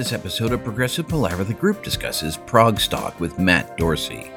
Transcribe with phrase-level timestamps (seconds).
[0.00, 4.30] This episode of Progressive Palaver, the group discusses Progstock with Matt Dorsey.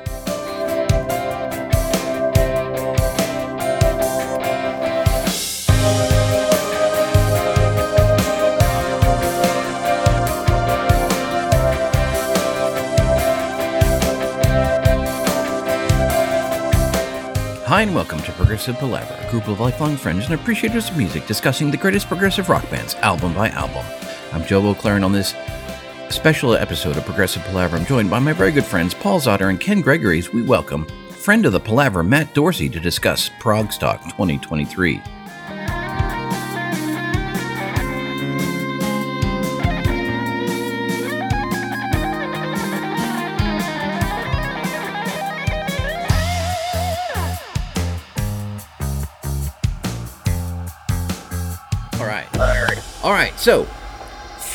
[17.65, 21.25] Hi, and welcome to Progressive Palaver, a group of lifelong friends and appreciators of music
[21.25, 23.85] discussing the greatest progressive rock bands album by album.
[24.33, 25.35] I'm Joe O'Claren on this
[26.23, 27.75] special episode of Progressive Palaver.
[27.75, 30.31] I'm joined by my very good friends Paul Zotter and Ken Gregories.
[30.31, 35.01] We welcome friend of the Palaver, Matt Dorsey, to discuss Progstock 2023.
[51.99, 53.03] All right.
[53.03, 53.37] All right.
[53.37, 53.67] So,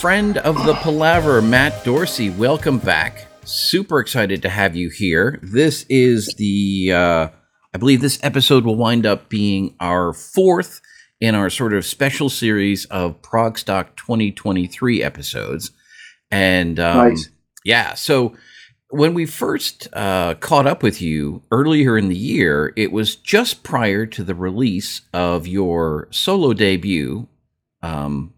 [0.00, 3.26] friend of the Palaver, Matt Dorsey, welcome back.
[3.44, 5.40] Super excited to have you here.
[5.42, 7.28] This is the, uh,
[7.74, 10.80] I believe this episode will wind up being our fourth
[11.20, 15.72] in our sort of special series of Progstock 2023 episodes.
[16.30, 17.30] And um, Nice.
[17.64, 18.36] yeah, so
[18.90, 23.64] when we first uh, caught up with you earlier in the year, it was just
[23.64, 27.26] prior to the release of your solo debut,
[27.82, 28.32] um,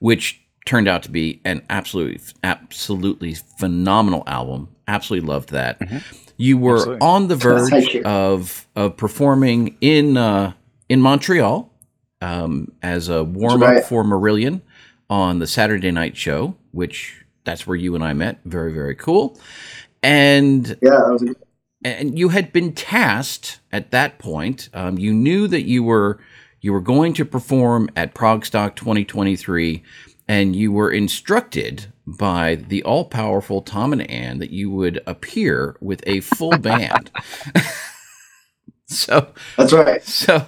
[0.00, 4.68] which turned out to be an absolutely, absolutely phenomenal album.
[4.88, 5.80] Absolutely loved that.
[6.36, 7.06] You were Absolutely.
[7.06, 10.52] on the verge of of performing in uh,
[10.88, 11.70] in Montreal
[12.20, 13.84] um, as a warm up right.
[13.84, 14.60] for Marillion
[15.08, 18.40] on the Saturday night show, which that's where you and I met.
[18.44, 19.38] Very very cool.
[20.02, 21.34] And Yeah, was
[21.84, 24.70] and you had been tasked at that point.
[24.72, 26.18] Um, you knew that you were
[26.60, 29.82] you were going to perform at Progstock 2023,
[30.28, 35.76] and you were instructed by the all powerful Tom and Ann that you would appear
[35.80, 37.10] with a full band.
[38.86, 40.02] so that's right.
[40.04, 40.46] so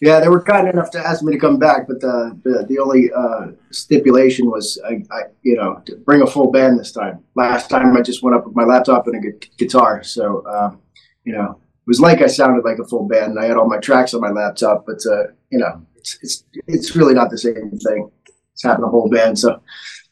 [0.00, 2.78] Yeah, they were kind enough to ask me to come back, but the the, the
[2.78, 7.24] only uh, stipulation was I, I, you know, to bring a full band this time.
[7.34, 10.80] Last time I just went up with my laptop and a gu- guitar, so um,
[11.24, 13.32] you know, it was like I sounded like a full band.
[13.32, 16.44] and I had all my tracks on my laptop, but uh, you know, it's it's
[16.66, 18.10] it's really not the same thing.
[18.54, 19.38] It's having a whole band.
[19.38, 19.60] So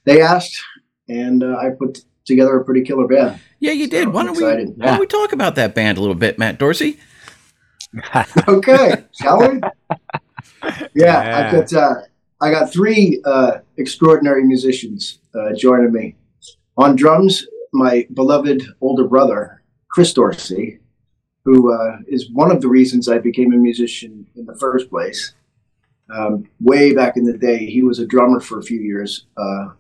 [0.05, 0.61] they asked,
[1.09, 3.41] and uh, I put together a pretty killer band.
[3.59, 4.09] yeah, you did.
[4.09, 6.99] Why don't we why don't we talk about that band a little bit, Matt Dorsey?
[8.49, 9.61] okay, shall we?
[10.63, 11.49] Yeah, Yeah.
[11.49, 11.95] I got uh,
[12.41, 16.17] I got three uh, extraordinary musicians uh, joining me
[16.77, 17.47] on drums.
[17.73, 20.81] My beloved older brother, Chris Dorsey,
[21.45, 25.35] who uh, is one of the reasons I became a musician in the first place.
[26.11, 29.27] Um, way back in the day, he was a drummer for a few years.
[29.37, 29.71] Uh,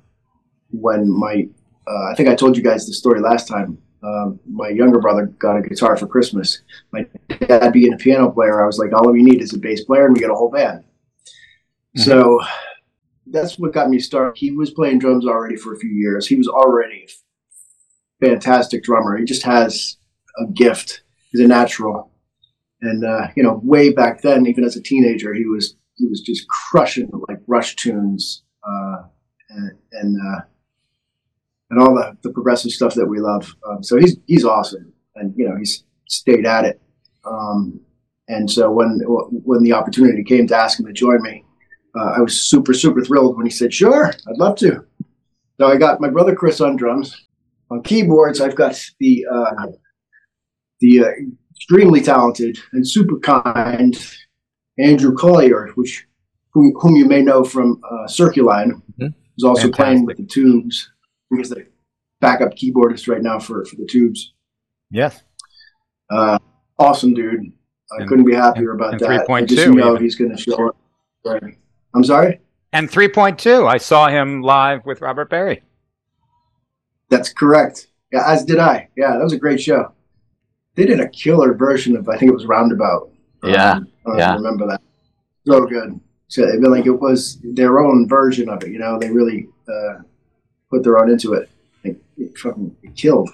[0.70, 1.48] when my,
[1.86, 3.78] uh, I think I told you guys the story last time.
[4.02, 7.06] Um, my younger brother got a guitar for Christmas my
[7.46, 10.06] dad being a piano player, I was like, all we need is a bass player
[10.06, 10.82] and we get a whole band.
[11.96, 12.40] So
[13.26, 14.38] that's what got me started.
[14.38, 16.26] He was playing drums already for a few years.
[16.26, 17.06] He was already
[18.22, 19.16] a fantastic drummer.
[19.16, 19.96] He just has
[20.38, 21.02] a gift.
[21.30, 22.10] He's a natural.
[22.80, 26.20] And uh, you know, way back then, even as a teenager, he was he was
[26.20, 29.02] just crushing like Rush tunes uh,
[29.50, 30.40] and and, uh,
[31.70, 33.54] and all the, the progressive stuff that we love.
[33.68, 36.80] Um, so he's he's awesome, and you know he's stayed at it.
[37.24, 37.80] Um,
[38.28, 41.44] and so when when the opportunity came to ask him to join me,
[41.96, 44.84] uh, I was super super thrilled when he said, "Sure, I'd love to."
[45.60, 47.16] So I got my brother Chris on drums.
[47.70, 49.66] On keyboards, I've got the uh,
[50.80, 51.10] the uh,
[51.54, 53.96] extremely talented and super kind
[54.78, 56.06] Andrew Colyer, which
[56.52, 59.14] whom, whom you may know from uh, Circuline, Mhm.
[59.36, 60.90] who's also playing with the Tubes.
[61.34, 61.66] He's the
[62.20, 64.34] backup keyboardist right now for for the Tubes.
[64.90, 65.22] Yes.
[66.10, 66.38] Uh,
[66.78, 67.52] awesome dude.
[67.92, 69.10] I And- couldn't be happier about and that.
[69.10, 70.02] I 3.2 just know even.
[70.02, 70.76] he's going to show up.
[71.24, 71.58] Right.
[71.94, 72.40] I'm sorry.
[72.72, 73.66] And 3.2.
[73.66, 75.62] I saw him live with Robert Berry.
[77.10, 77.88] That's correct.
[78.12, 78.88] Yeah, as did I.
[78.96, 79.92] Yeah, that was a great show.
[80.74, 83.10] They did a killer version of I think it was Roundabout.
[83.42, 84.34] Yeah, Um, I yeah.
[84.34, 84.80] remember that.
[85.46, 85.98] So good.
[86.28, 88.70] So I feel like it was their own version of it.
[88.70, 89.98] You know, they really uh,
[90.70, 91.50] put their own into it.
[91.84, 93.28] It, it fucking it killed.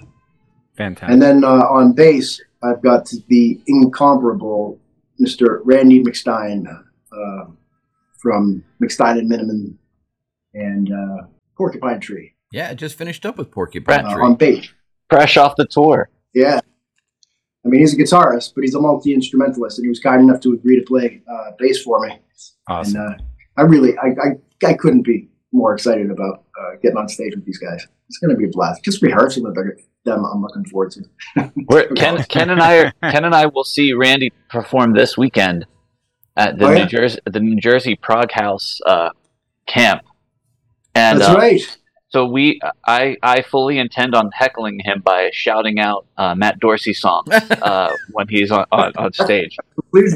[0.75, 1.09] Fantastic.
[1.13, 4.79] And then uh, on bass, I've got the incomparable
[5.21, 5.59] Mr.
[5.63, 6.65] Randy McStine
[7.11, 7.45] uh,
[8.17, 9.77] from McStine and Minnemann
[10.53, 14.23] and uh, Porcupine Tree Yeah, just finished up with Porcupine uh, Tree.
[14.23, 14.67] on bass.
[15.09, 16.09] fresh off the tour.
[16.33, 16.59] Yeah.
[17.65, 20.39] I mean, he's a guitarist, but he's a multi instrumentalist, and he was kind enough
[20.41, 22.19] to agree to play uh, bass for me.
[22.67, 22.95] awesome.
[22.95, 23.23] And uh,
[23.57, 27.45] I really, I, I, I couldn't be more excited about uh, getting on stage with
[27.45, 27.85] these guys.
[28.07, 28.83] It's going to be a blast.
[28.83, 31.51] Just rehearsing with them, I'm looking forward to.
[31.67, 35.65] We're, Ken, Ken and I, Ken and I will see Randy perform this weekend
[36.37, 36.83] at the Oh, yeah?
[36.83, 39.09] New Jersey, the New Jersey Proghouse uh,
[39.67, 40.03] camp.
[40.95, 41.77] And That's uh, right.
[42.09, 46.93] So we, I, I fully intend on heckling him by shouting out uh, Matt Dorsey
[46.93, 49.55] songs uh, when he's on, on, on stage.
[49.91, 50.15] Please,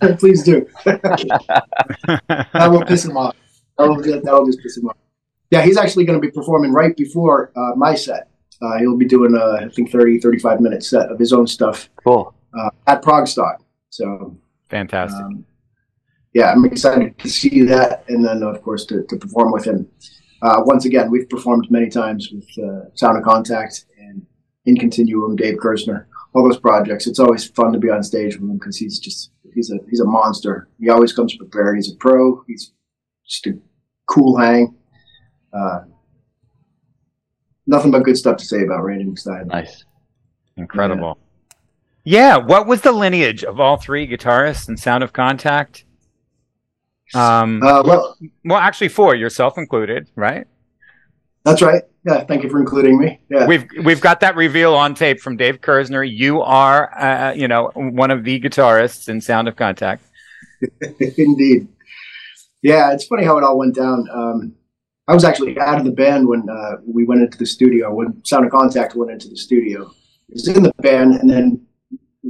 [0.18, 0.66] please do.
[0.84, 3.36] that will piss him off.
[3.76, 4.96] That will, that will just piss him off.
[5.50, 8.30] Yeah, he's actually going to be performing right before uh, my set.
[8.62, 11.90] Uh, he'll be doing, a, I think, 30, 35 minute set of his own stuff
[12.02, 12.34] Cool.
[12.58, 13.58] uh, at ProgStock.
[13.90, 14.34] So,
[14.70, 15.20] Fantastic.
[15.20, 15.44] um,
[16.32, 19.86] yeah, I'm excited to see that, and then of course to, to perform with him.
[20.42, 24.26] Uh, once again, we've performed many times with uh, Sound of Contact and
[24.66, 27.06] In Continuum, Dave Kerzner, all those projects.
[27.06, 30.00] It's always fun to be on stage with him because he's just he's a he's
[30.00, 30.68] a monster.
[30.78, 31.76] He always comes prepared.
[31.76, 32.42] He's a pro.
[32.46, 32.72] He's
[33.26, 33.58] just a
[34.06, 34.76] cool hang.
[35.52, 35.80] Uh,
[37.66, 39.46] nothing but good stuff to say about Randy McStine.
[39.46, 39.84] Nice.
[40.56, 41.18] Incredible.
[42.04, 42.36] Yeah.
[42.36, 45.85] What was the lineage of all three guitarists in Sound of Contact?
[47.14, 50.46] Um, Uh, well, well, actually, four, yourself included, right?
[51.44, 51.82] that's right.
[52.04, 53.20] Yeah, thank you for including me.
[53.30, 53.46] Yeah.
[53.46, 56.08] We've we've got that reveal on tape from Dave Kerzner.
[56.08, 60.02] You are, uh, you know, one of the guitarists in Sound of Contact.
[61.16, 61.68] Indeed.
[62.62, 64.08] Yeah, it's funny how it all went down.
[64.12, 64.54] Um,
[65.08, 68.24] I was actually out of the band when uh, we went into the studio, when
[68.24, 69.84] Sound of Contact went into the studio.
[69.84, 71.64] I was in the band, and then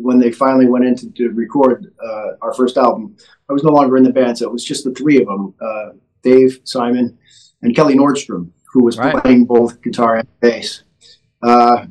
[0.03, 3.17] when they finally went into to record uh, our first album,
[3.49, 5.55] I was no longer in the band, so it was just the three of them
[5.61, 5.91] uh,
[6.23, 7.17] Dave, Simon,
[7.63, 9.23] and Kelly Nordstrom, who was Right.
[9.23, 10.83] playing both guitar and bass.
[11.43, 11.89] Uh, a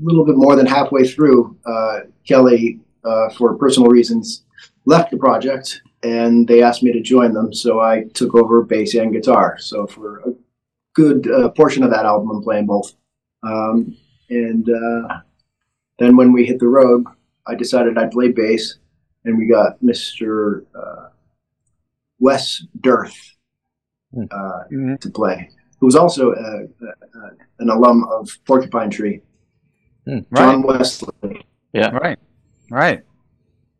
[0.00, 4.44] little bit more than halfway through, uh, Kelly, uh, for personal reasons,
[4.84, 7.52] left the project and they asked me to join them.
[7.52, 9.58] So I took over bass and guitar.
[9.58, 10.32] So for a
[10.94, 12.94] good uh, portion of that album, I'm playing both.
[13.42, 13.96] Um,
[14.30, 15.20] and uh,
[15.98, 17.04] then when we hit the road,
[17.46, 18.78] I decided I'd play bass,
[19.24, 20.64] and we got Mr.
[20.74, 21.08] Uh,
[22.18, 23.14] Wes Dirth
[24.14, 24.24] Hmm.
[24.30, 25.00] uh, Mhm.
[25.00, 25.50] to play,
[25.80, 29.20] who was also uh, uh, an alum of Porcupine Tree,
[30.06, 30.20] Hmm.
[30.34, 31.44] John Wesley.
[31.74, 31.90] Yeah.
[31.90, 32.18] Right.
[32.70, 33.02] Right.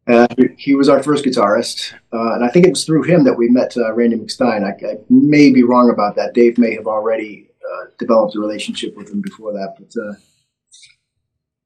[0.06, 0.26] Uh,
[0.56, 3.48] he was our first guitarist, uh, and I think it was through him that we
[3.48, 4.64] met uh, Randy McStine.
[4.64, 6.32] I, I may be wrong about that.
[6.34, 10.14] Dave may have already uh, developed a relationship with him before that, but uh,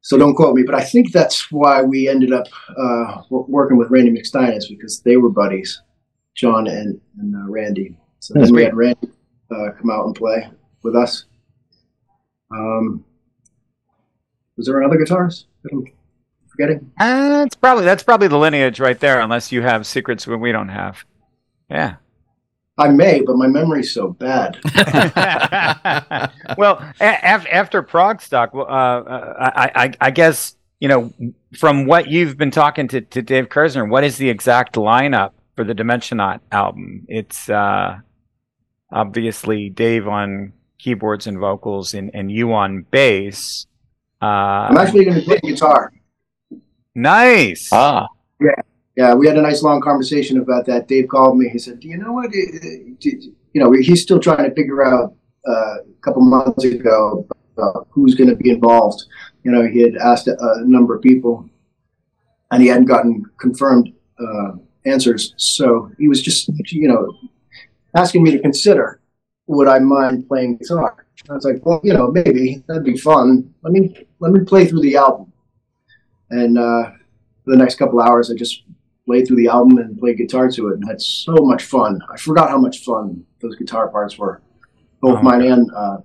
[0.03, 0.63] so don't quote me.
[0.65, 2.47] But I think that's why we ended up
[2.77, 5.81] uh, working with Randy McStine is because they were buddies,
[6.35, 7.97] John and, and uh, Randy.
[8.19, 8.65] So then we Sweet.
[8.65, 9.09] had Randy
[9.51, 10.51] uh, come out and play
[10.83, 11.25] with us.
[12.51, 13.05] Um,
[14.57, 15.85] was there another guitarist that I'm
[16.49, 16.93] forgetting?
[17.01, 20.53] Uh, it's probably that's probably the lineage right there, unless you have secrets that we
[20.53, 21.05] don't have.
[21.71, 21.97] Yeah.
[22.79, 24.59] I may, but my memory's so bad.
[26.59, 31.13] well, a- af- after ProgStock, uh, uh, I, I, I guess you know
[31.59, 35.65] from what you've been talking to, to Dave Kerzner, what is the exact lineup for
[35.65, 37.05] the Dimensionaut album?
[37.09, 37.99] It's uh,
[38.91, 43.67] obviously Dave on keyboards and vocals, and, and you on bass.
[44.21, 45.93] I'm Uh, actually going to play guitar.
[46.95, 47.69] nice.
[47.73, 48.07] Ah,
[48.41, 48.51] Yeah,
[49.15, 50.89] we had a nice long conversation about that.
[50.89, 51.49] Dave called me.
[51.49, 52.27] He said, "Do you know what?
[52.27, 52.69] uh,
[53.55, 55.15] You know, he's still trying to figure out
[55.47, 57.27] uh, a couple months ago
[57.59, 59.05] uh, who's going to be involved.
[59.45, 61.49] You know, he had asked a, a number of people,
[62.51, 64.53] and he hadn't gotten confirmed uh,
[64.87, 65.35] answers.
[65.37, 67.13] So he was just, you know,
[67.95, 69.01] asking me to consider
[69.47, 71.07] would I mind playing guitar.
[71.29, 73.53] I was like, well, you know, maybe that'd be fun.
[73.63, 75.33] Let me let me play through the album,
[76.31, 76.91] and uh,
[77.45, 78.63] for the next couple hours, I just
[79.07, 82.01] played through the album and played guitar to it and had so much fun.
[82.13, 84.41] I forgot how much fun those guitar parts were,
[85.01, 85.97] both Oh, mine and uh,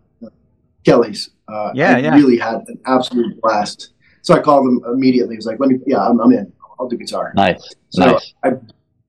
[0.83, 1.29] Kelly's.
[1.47, 2.15] Uh, Yeah, I yeah.
[2.15, 3.93] really had an absolute blast.
[4.21, 5.35] So I called him immediately.
[5.35, 6.51] He was like, "Let me, yeah, I'm, I'm in.
[6.79, 8.33] I'll do guitar." nice, So nice.
[8.43, 8.49] I,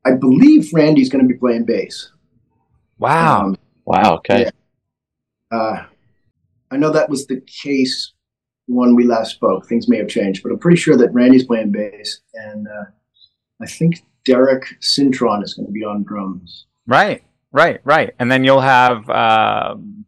[0.05, 2.13] I believe Randy's going to be playing bass.
[2.99, 3.41] wow.
[3.47, 4.17] Um, Wow.
[4.17, 4.43] Okay.
[4.43, 5.59] Yeah.
[5.59, 5.87] uh,
[6.71, 8.13] I know that was the case
[8.67, 9.67] when we last spoke.
[9.67, 12.85] Things may have changed, but I'm pretty sure that Randy's playing bass, and uh,
[13.61, 16.67] I think Derek Cintron is going to be on drums.
[16.87, 17.23] Right,
[17.53, 18.15] right, right.
[18.19, 20.05] And then you'll have, um,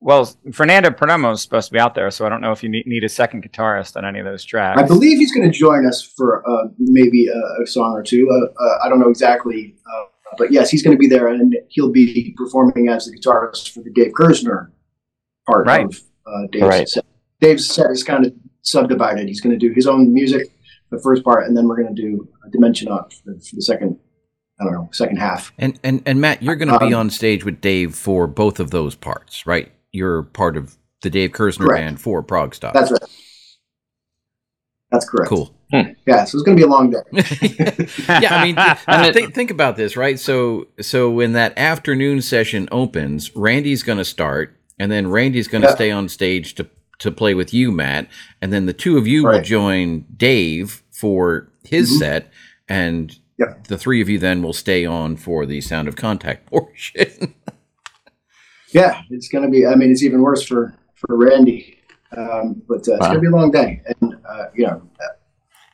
[0.00, 2.68] well, Fernando Perdomo is supposed to be out there, so I don't know if you
[2.68, 4.80] need, need a second guitarist on any of those tracks.
[4.80, 8.28] I believe he's going to join us for uh, maybe a, a song or two.
[8.30, 10.04] Uh, uh, I don't know exactly, uh,
[10.38, 13.80] but yes, he's going to be there, and he'll be performing as the guitarist for
[13.80, 14.70] the Dave Kerzner
[15.46, 15.84] part Right.
[15.86, 16.88] of uh, Dave's Right.
[16.88, 17.04] set.
[17.40, 19.28] Dave's set is kind of subdivided.
[19.28, 20.48] He's going to do his own music,
[20.92, 23.98] the first part, and then we're going to do a Dimensionaut for, for the second
[24.60, 25.52] I don't know second half.
[25.58, 28.60] And and and Matt, you're going to be Um, on stage with Dave for both
[28.60, 29.72] of those parts, right?
[29.90, 31.80] You're part of the Dave Kerzner Correct.
[31.80, 32.72] band for ProgStock.
[32.72, 33.02] That's right.
[34.90, 35.28] That's correct.
[35.30, 35.54] cool.
[36.06, 36.98] Yeah, so it's going to be a long day.
[38.20, 40.20] yeah, I mean, th- And think, think about this, right?
[40.20, 45.62] So, so when that afternoon session opens, Randy's going to start, and then Randy's going
[45.62, 45.74] to Yeah.
[45.74, 46.68] stay on stage to
[46.98, 48.06] to play with you, Matt,
[48.40, 51.98] and then the two of you will join Dave for his Mhm.
[51.98, 52.30] set,
[52.68, 53.66] and Yep.
[53.66, 57.34] the three of you then will stay on for the sound of contact portion.
[58.70, 59.66] Yeah, it's going to be.
[59.66, 61.76] I mean, it's even worse for for Randy.
[62.16, 64.80] Um, but uh, it's going to be a long day, and uh, you know,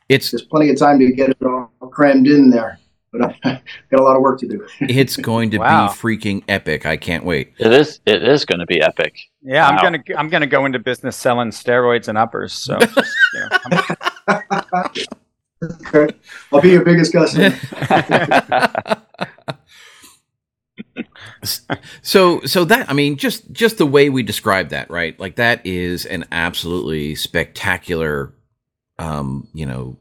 [0.09, 2.79] it's there's plenty of time to get it all crammed in there.
[3.11, 3.41] But I've
[3.91, 4.65] got a lot of work to do.
[4.81, 5.87] it's going to Wow.
[5.89, 6.85] be freaking epic.
[6.87, 7.53] I can't wait.
[7.59, 7.99] It is.
[8.07, 9.15] It is going to be epic.
[9.43, 12.53] Yeah, I'm gonna I'm gonna go into business selling steroids and uppers.
[12.53, 12.95] So just,
[13.35, 13.95] you know, I'm-
[15.61, 16.15] Okay.
[16.53, 17.53] I'll be your biggest customer.
[22.01, 25.65] so so that i mean just just the way we describe that right like that
[25.65, 28.33] is an absolutely spectacular
[28.97, 29.97] um you know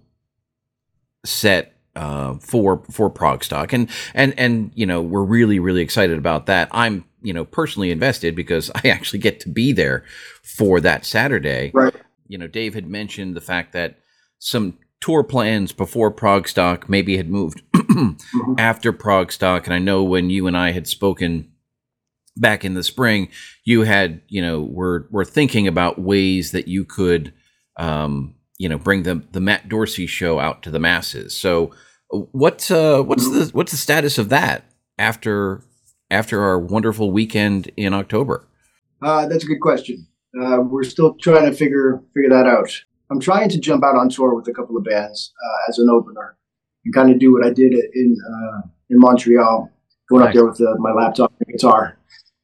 [1.25, 6.19] set uh for for prog stock and and and you know we're really really excited
[6.19, 10.05] about that i'm you know personally invested because i actually get to be there
[10.43, 11.95] for that saturday Right.
[12.29, 13.99] you know dave had mentioned the fact that
[14.39, 17.63] some tour plans before prog stock maybe had moved
[18.59, 21.51] after ProgStock, and I know when you and I had spoken
[22.37, 23.29] back in the spring,
[23.65, 27.33] you had you know were were thinking about ways that you could
[27.79, 31.37] um, you know bring the the Matt Dorsey show out to the masses.
[31.37, 31.73] So
[32.11, 34.65] what uh, what's the what's the status of that
[34.99, 35.63] after
[36.11, 38.47] after our wonderful weekend in October?
[39.03, 40.07] Uh, that's a good question.
[40.41, 42.71] Uh, we're still trying to figure figure that out.
[43.11, 45.89] I'm trying to jump out on tour with a couple of bands uh, as an
[45.89, 46.37] opener
[46.85, 48.61] and kind of do what I did in uh,
[48.91, 49.71] in Montreal,
[50.09, 51.99] going up there with uh, my laptop and guitar.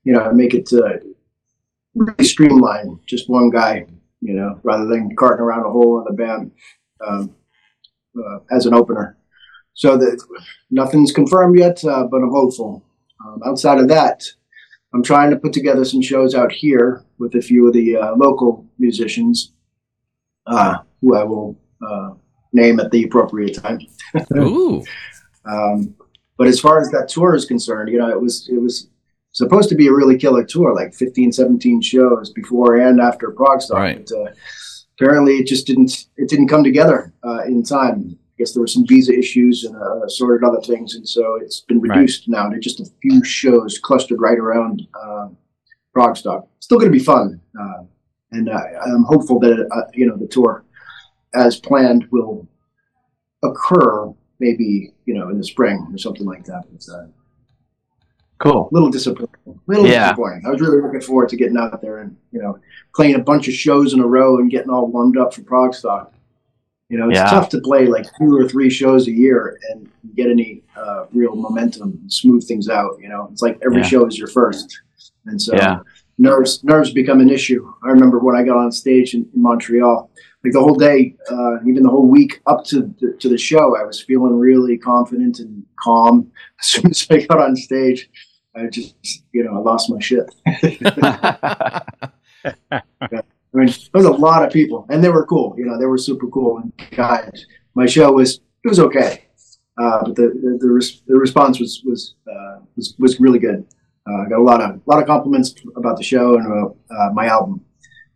[0.04, 0.98] You know, make it uh,
[1.94, 3.86] really streamlined, just one guy.
[4.20, 6.50] You know, rather than carting around a whole other band
[7.06, 7.34] um,
[8.16, 9.18] uh, as an opener.
[9.74, 10.22] So that
[10.70, 12.82] nothing's confirmed yet, uh, but I'm hopeful.
[13.24, 14.24] Um, outside of that,
[14.94, 18.14] I'm trying to put together some shows out here with a few of the uh,
[18.14, 19.52] local musicians,
[20.46, 22.10] uh, who I will uh,
[22.52, 23.80] name at the appropriate time.
[24.36, 24.82] Ooh,
[25.44, 25.94] Um,
[26.36, 28.88] but as far as that tour is concerned, you know, it was it was
[29.32, 33.70] supposed to be a really killer tour, like 15, 17 shows before and after ProgStock.
[33.74, 34.08] Right.
[34.08, 34.32] But, uh,
[34.98, 38.16] apparently, it just didn't it didn't come together uh, in time.
[38.16, 41.60] I guess there were some visa issues and uh, assorted other things, and so it's
[41.60, 41.96] been Right.
[41.98, 45.28] reduced now to just a few shows clustered right around uh,
[45.96, 46.48] ProgStock.
[46.58, 47.84] Still going to be fun, uh,
[48.34, 50.64] and uh, I'm hopeful that uh, you know the tour,
[51.34, 52.46] as planned, will
[53.42, 56.64] occur maybe you know in the spring or something like that.
[56.74, 57.08] It's uh, a
[58.38, 58.68] Cool.
[58.72, 59.60] little disappointing.
[59.66, 60.08] Little Yeah.
[60.08, 60.42] disappointing.
[60.46, 62.58] I was really looking forward to getting out there and you know
[62.94, 66.10] playing a bunch of shows in a row and getting all warmed up for ProgStock.
[66.90, 67.30] You know, it's Yeah.
[67.30, 71.34] tough to play like two or three shows a year and get any uh, real
[71.36, 72.98] momentum, and smooth things out.
[73.00, 73.86] You know, it's like every Yeah.
[73.92, 74.80] show is your first,
[75.26, 75.78] and so Yeah.
[76.18, 77.72] Nerves nerves become an issue.
[77.84, 80.10] I remember when I got on stage in, in Montreal,
[80.42, 83.76] like the whole day, uh, even the whole week up to the, to the show,
[83.76, 86.30] I was feeling really confident and calm.
[86.60, 88.10] As soon as I got on stage,
[88.54, 88.94] I just
[89.32, 90.24] you know I lost my shit.
[93.54, 95.54] I mean, there was a lot of people, and they were cool.
[95.56, 97.32] You know, they were super cool and kind.
[97.74, 99.24] My show was it was okay,
[99.78, 103.66] uh, but the the, the, res- the response was was, uh, was was really good.
[104.08, 107.10] Uh, I got a lot of lot of compliments about the show and about uh,
[107.14, 107.62] my album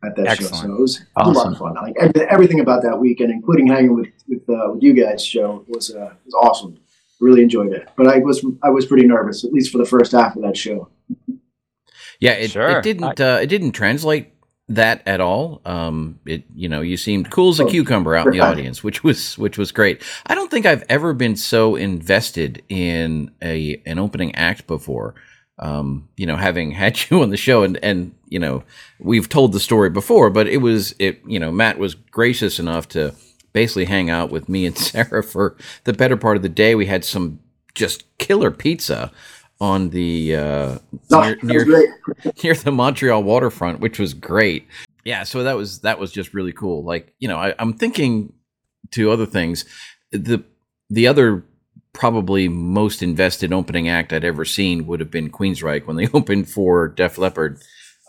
[0.04, 0.45] at that show.
[0.47, 1.75] So it was, it was a lot of fun.
[1.75, 5.64] Like every- everything about that weekend, including hanging with with, uh, with you guys, show
[5.68, 6.78] was uh, was awesome.
[7.21, 10.12] Really enjoyed it, but I was I was pretty nervous, at least for the first
[10.12, 10.88] half of that show.
[12.21, 12.78] yeah, it, Sure.
[12.78, 14.35] it didn't uh, it didn't translate
[14.68, 15.61] that at all.
[15.64, 18.85] Um, it you know you seemed cool as a Oh, cucumber out in the audience,
[18.85, 20.02] which was which was great.
[20.26, 25.14] I don't think I've ever been so invested in a an opening act before.
[25.61, 28.65] Um, you know, having had you on the show, and and you know
[28.99, 32.88] we've told the story before, but it was it you know Matt was gracious enough
[32.88, 33.15] to
[33.53, 36.75] basically hang out with me and Sarah for the better part of the day.
[36.75, 37.41] We had some
[37.75, 39.12] just killer pizza
[39.61, 40.79] on the uh,
[41.11, 41.95] No, near, near
[42.43, 44.67] near the Montreal waterfront, which was great.
[45.05, 46.85] Yeah, so that was that was just really cool.
[46.85, 48.33] Like you know, I, I'm thinking
[48.93, 49.65] to other things.
[50.12, 50.45] The
[50.91, 51.45] the other
[51.92, 56.49] probably most invested opening act I'd ever seen would have been Queensryche when they opened
[56.49, 57.61] for Def Leppard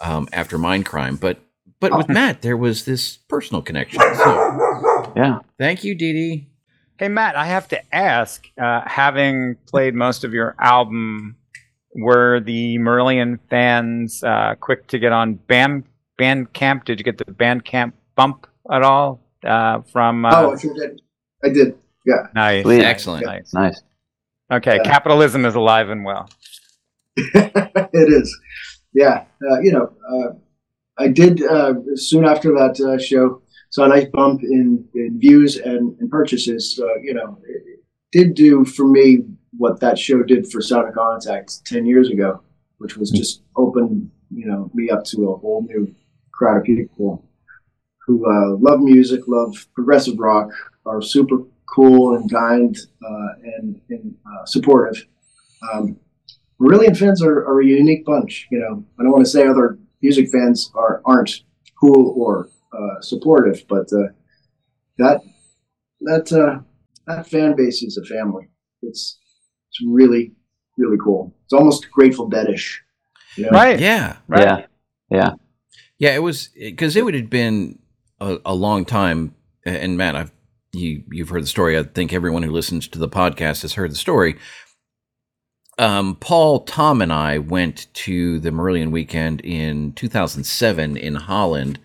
[0.03, 1.19] um, after Mindcrime.
[1.19, 1.39] But
[1.79, 4.01] but with Matt, there was this personal connection.
[4.01, 5.39] So yeah.
[5.57, 6.49] thank you, Dee Dee.
[6.97, 8.45] Hey Matt, I have to ask.
[8.61, 11.37] Uh, having played most of your album,
[11.95, 15.85] were the Marillion fans uh, quick to get on Band
[16.19, 16.85] Bandcamp?
[16.85, 20.25] Did you get the Bandcamp bump at all uh, from?
[20.25, 21.01] Uh, oh, I sure did.
[21.43, 21.77] I did.
[22.05, 22.27] Yeah.
[22.33, 22.83] nice, Sweet.
[22.83, 23.25] Excellent.
[23.25, 23.53] nice.
[23.53, 23.81] Nice.
[24.51, 24.83] Okay, Yeah.
[24.91, 26.29] capitalism is alive and well.
[27.17, 28.35] it is.
[28.93, 29.25] Yeah.
[29.49, 30.33] Uh, you know, uh,
[30.97, 33.41] I did uh, soon after that uh, show
[33.71, 36.79] saw a nice bump in, in views and, and purchases.
[37.03, 37.79] You know, it, it
[38.11, 39.19] did do for me
[39.57, 42.41] what that show did for Sound of Contact ten years ago,
[42.79, 45.93] which was just open you know me up to a whole new
[46.31, 47.25] crowd of people
[48.05, 50.49] who uh, love music, love progressive rock,
[50.85, 51.37] are super
[51.73, 55.05] cool and kind uh, and, and uh, supportive.
[55.71, 55.97] Um,
[56.61, 58.47] Marillion fans are, are a unique bunch.
[58.51, 61.31] You know, I don't want to say other music fans are aren't
[61.79, 64.09] cool or uh, supportive, but uh,
[64.97, 65.21] that
[66.01, 66.59] that uh,
[67.07, 68.49] that fan base is a family.
[68.81, 69.17] It's
[69.69, 70.33] it's really
[70.77, 71.33] really cool.
[71.45, 72.77] It's almost Grateful Deadish.
[73.35, 73.51] You know?
[73.51, 73.79] Right.
[73.79, 74.17] Yeah.
[74.27, 74.67] Right.
[75.09, 75.33] Yeah.
[75.97, 77.79] Yeah, it was because it would have been
[78.19, 79.35] a, a long time.
[79.65, 80.31] And Matt, I've
[80.73, 81.77] you you've heard the story.
[81.77, 84.37] I think everyone who listens to the podcast has heard the story.
[85.77, 91.79] Um, Paul, Tom, and I went to the Marillion weekend in 2007 in Holland,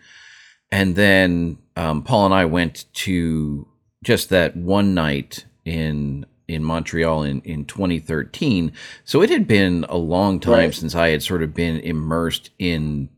[0.72, 3.68] and then um, Paul and I went to
[4.02, 8.72] just that one night in in Montreal in, in 2013.
[9.04, 10.74] So it had been a long time Right.
[10.74, 13.08] since I had sort of been immersed in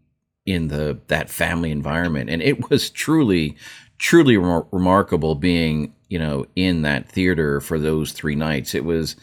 [0.44, 3.56] in the that family environment, and it was truly
[3.98, 8.74] truly remar- remarkable being you know in that theater for those three nights.
[8.74, 9.16] It was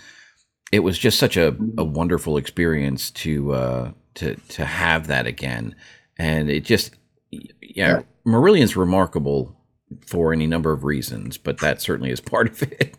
[0.71, 5.75] it was just such a, a wonderful experience to uh, to to have that again,
[6.17, 6.95] and it just
[7.31, 8.01] yeah, Yeah.
[8.25, 9.55] Marillion's remarkable
[10.07, 12.95] for any number of reasons, but that certainly is part of it.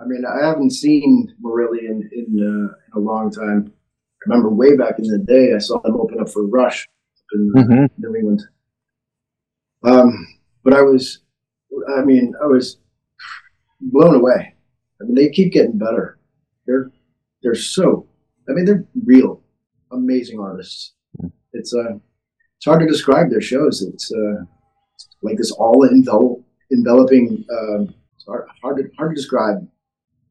[0.00, 3.72] I mean, I haven't seen Marillion in, uh, in a long time.
[3.72, 6.88] I remember way back in the day, I saw them open up for Rush
[7.32, 7.84] in Mm-hmm.
[7.98, 8.42] New England.
[9.84, 10.26] Um,
[10.64, 11.20] but I was,
[11.96, 12.78] I mean, I was
[13.80, 14.54] blown away.
[15.00, 16.18] I mean, they keep getting better.
[16.66, 16.90] They're
[17.42, 18.06] they're so.
[18.48, 19.42] I mean, they're real,
[19.90, 20.92] amazing artists.
[21.52, 21.96] It's uh,
[22.56, 23.82] it's hard to describe their shows.
[23.82, 24.44] It's uh,
[24.94, 27.44] it's like this all envelop, enveloping.
[27.50, 29.66] Um, it's hard, hard to hard to describe.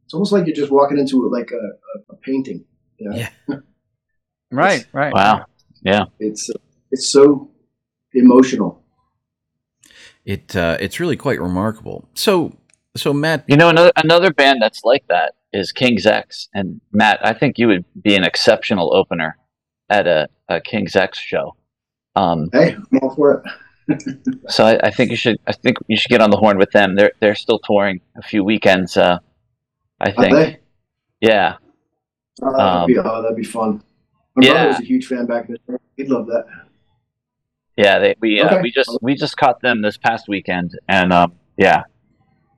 [0.06, 2.65] It's almost like you're just walking into like a, a, a painting.
[2.98, 3.15] You know?
[3.15, 3.30] Yeah.
[4.52, 4.86] Right.
[4.91, 5.13] Right.
[5.13, 5.46] Wow.
[5.82, 6.06] Yeah.
[6.20, 6.50] It's
[6.91, 7.50] it's so
[8.13, 8.81] emotional.
[10.25, 12.07] It uh, it's really quite remarkable.
[12.13, 12.55] So
[12.95, 16.49] so Matt, You know, another another band that's like that is King's X.
[16.53, 19.38] And Matt, I think you would be an exceptional opener
[19.89, 21.55] at a, a King's X show.
[22.15, 23.43] Um, Hey, I'm all for
[23.88, 24.31] it.
[24.47, 25.39] so I, I think you should.
[25.47, 26.95] I think you should get on the horn with them.
[26.95, 28.95] They're they're still touring a few weekends.
[28.97, 29.19] Uh,
[29.99, 30.34] I think.
[30.34, 30.60] they?
[31.19, 31.55] Yeah.
[32.41, 33.84] Oh, that'd, be, oh, that'd be fun.
[34.36, 35.57] My brother was a huge fan back then.
[35.97, 36.45] He'd love that.
[37.82, 41.34] Yeah, they, we uh, we just we just caught them this past weekend, and um,
[41.58, 41.84] yeah,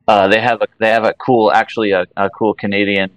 [0.08, 3.10] uh, they have a they have a cool actually a, a cool Canadian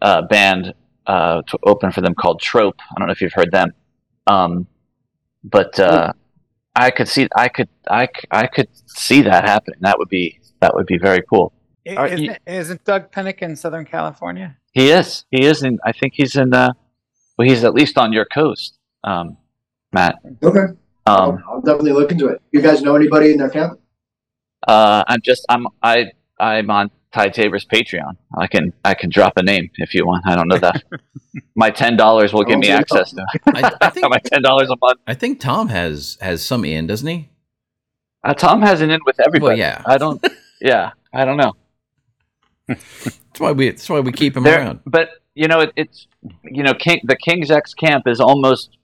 [0.00, 0.72] uh, band
[1.06, 2.80] uh, to open for them called Trope.
[2.90, 3.72] I don't know if you've heard them,
[4.26, 4.66] um,
[5.44, 6.12] but uh,
[6.74, 9.80] I could see I could I, c- I could see that happening.
[9.82, 11.52] That would be that would be very cool.
[11.84, 14.56] Isn't, you- isn't Doug Pinnick in Southern California?
[14.72, 16.72] He is he is in I think he's in uh,
[17.36, 19.36] well he's at least on your coast, um,
[19.92, 20.16] Matt.
[20.42, 20.72] Okay.
[21.08, 22.40] Um, I'll, I'll definitely look into it.
[22.52, 23.80] You guys know anybody in their camp?
[24.66, 28.16] Uh, I'm just I'm I I'm on Ty Tabor's Patreon.
[28.36, 30.26] I can I can drop a name if you want.
[30.26, 30.82] I don't know that.
[31.54, 34.70] My ten dollars will give me Oh, access to I, I think my ten dollars
[34.70, 35.00] a month.
[35.06, 37.28] I think Tom has has some in, doesn't he?
[38.24, 39.50] Uh, Tom has an in with everybody.
[39.52, 39.82] Well, yeah.
[39.86, 40.24] I don't.
[40.60, 41.52] Yeah, I don't know.
[42.68, 44.80] That's why we that's why we keep him There- around.
[44.86, 46.08] but you know it, it's
[46.42, 48.76] you know King the King's X camp is almost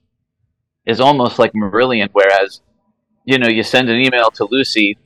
[0.85, 2.61] is almost like Marillion, whereas
[3.25, 4.97] you know you send an email to Lucy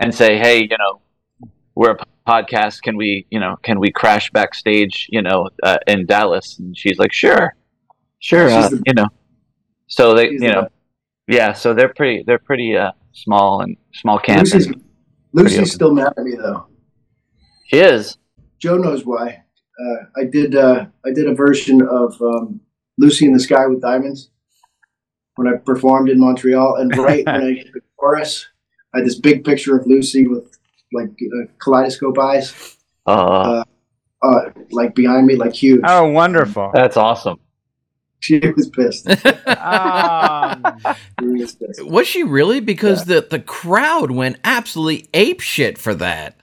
[0.00, 1.00] and say, hey, you know,
[1.74, 2.82] we're a podcast.
[2.82, 6.58] Can we you know can we crash backstage you know uh, in Dallas?
[6.58, 7.54] And she's like, sure,
[8.20, 9.06] sure, uh, the- you know.
[9.88, 10.68] So they you the know
[11.28, 14.40] yeah, so they're pretty they're pretty uh, small and small camp.
[14.44, 14.82] Lucy's, and
[15.32, 16.66] Lucy's still mad at me though.
[17.66, 18.16] She is.
[18.58, 19.44] Joe knows why.
[19.80, 22.60] Uh, I did uh, I did a version of um,
[22.98, 24.30] Lucy in the Sky with Diamonds
[25.38, 28.46] when I performed in Montreal, and right when I hit the chorus,
[28.92, 30.58] I had this big picture of Lucy with
[30.92, 33.62] like uh, kaleidoscope eyes, Uh,
[34.22, 34.40] uh,
[34.72, 35.82] like behind me, like huge.
[35.84, 36.70] Oh, wonderful.
[36.74, 37.38] that's awesome.
[38.20, 39.06] She was pissed.
[39.46, 40.64] um,
[41.20, 41.84] She was pissed.
[41.86, 42.58] Was she really?
[42.58, 46.34] Because the the crowd went absolutely ape shit for that.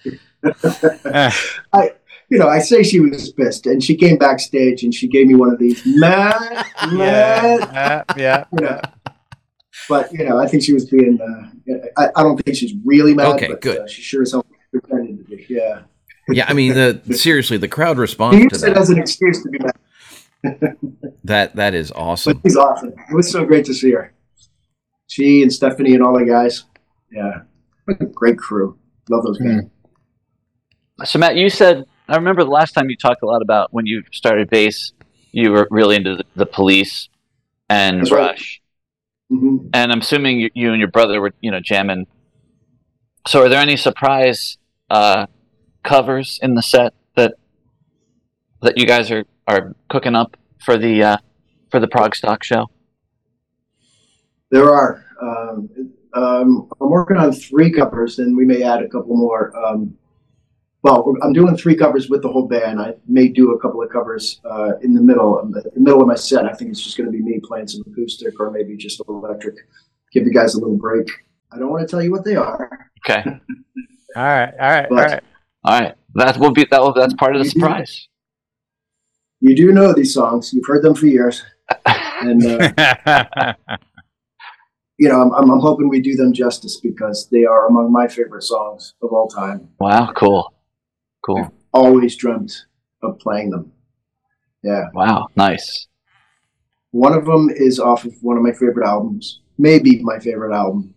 [2.29, 5.35] you know, I say she was pissed, and she came backstage and she gave me
[5.35, 6.97] one of these, Matt, Matt.
[6.97, 8.45] yeah, yeah.
[8.59, 8.81] You know,
[9.89, 11.19] but you know, I think she was being.
[11.21, 13.35] Uh, I, I don't think she's really mad.
[13.35, 13.81] Okay, but, good.
[13.81, 15.45] Uh, she sure as hell pretended to be.
[15.49, 15.81] Yeah,
[16.29, 19.43] Yeah, I mean, the seriously, the crowd he responds to used it as an excuse
[19.43, 20.77] to be mad.
[21.23, 22.41] That that is But awesome.
[22.43, 22.93] she's awesome.
[23.09, 24.13] It was so great to see her.
[25.07, 26.63] She and Stephanie and all the guys.
[27.11, 27.41] Yeah,
[27.85, 28.77] what a great crew.
[29.09, 29.61] Love those guys.
[31.03, 33.85] So Matt, you said I remember the last time you talked a lot about when
[33.85, 34.93] you started bass,
[35.31, 37.09] you were really into the, the police
[37.69, 38.31] and That's right.
[38.31, 38.61] Rush,
[39.29, 42.05] hmm and I'm assuming you, you and your brother were you know jamming.
[43.27, 44.57] So are there any surprise
[44.89, 45.25] uh,
[45.83, 47.33] covers in the set that
[48.61, 51.17] that you guys are, are cooking up for the uh,
[51.71, 52.69] for the ProgStock show?
[54.51, 55.03] There are.
[55.21, 55.69] Um,
[56.13, 59.55] um, I'm working on three covers, and we may add a couple more.
[59.57, 59.97] Um,
[60.85, 62.79] well, I'm doing three covers with the whole band.
[62.79, 65.39] I may do a couple of covers uh, in the middle.
[65.39, 67.67] In the middle of my set, I think it's just going to be me playing
[67.67, 69.55] some acoustic or maybe just electric.
[70.13, 71.07] Give the guys a little break.
[71.51, 72.91] I don't want to tell you what they are.
[73.09, 73.23] Okay,
[74.15, 75.23] All right, all right, all But- right.
[75.63, 78.07] all right, that will be that will, that's part of the surprise.
[79.41, 80.53] You do know these songs.
[80.53, 81.43] You've heard them for years,
[82.21, 83.53] and uh,
[84.97, 88.07] you know I'm, I'm, I'm hoping we do them justice because they are among my
[88.07, 89.67] favorite songs of all time.
[89.79, 90.53] Wow, cool,
[91.25, 91.51] cool.
[91.73, 92.65] Always dreamt
[93.01, 93.71] of playing them.
[94.63, 94.85] Yeah.
[94.93, 95.87] Wow, nice.
[96.91, 100.93] One of them is off of one of my favorite albums, maybe my favorite album.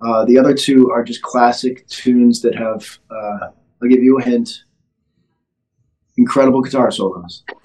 [0.00, 3.48] Uh, the other two are just classic tunes that have, uh,
[3.80, 4.64] I'll give you a hint,
[6.16, 7.44] incredible guitar solos.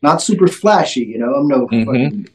[0.00, 1.84] Not super flashy, you know, I'm no Mhm.
[1.86, 2.28] fucking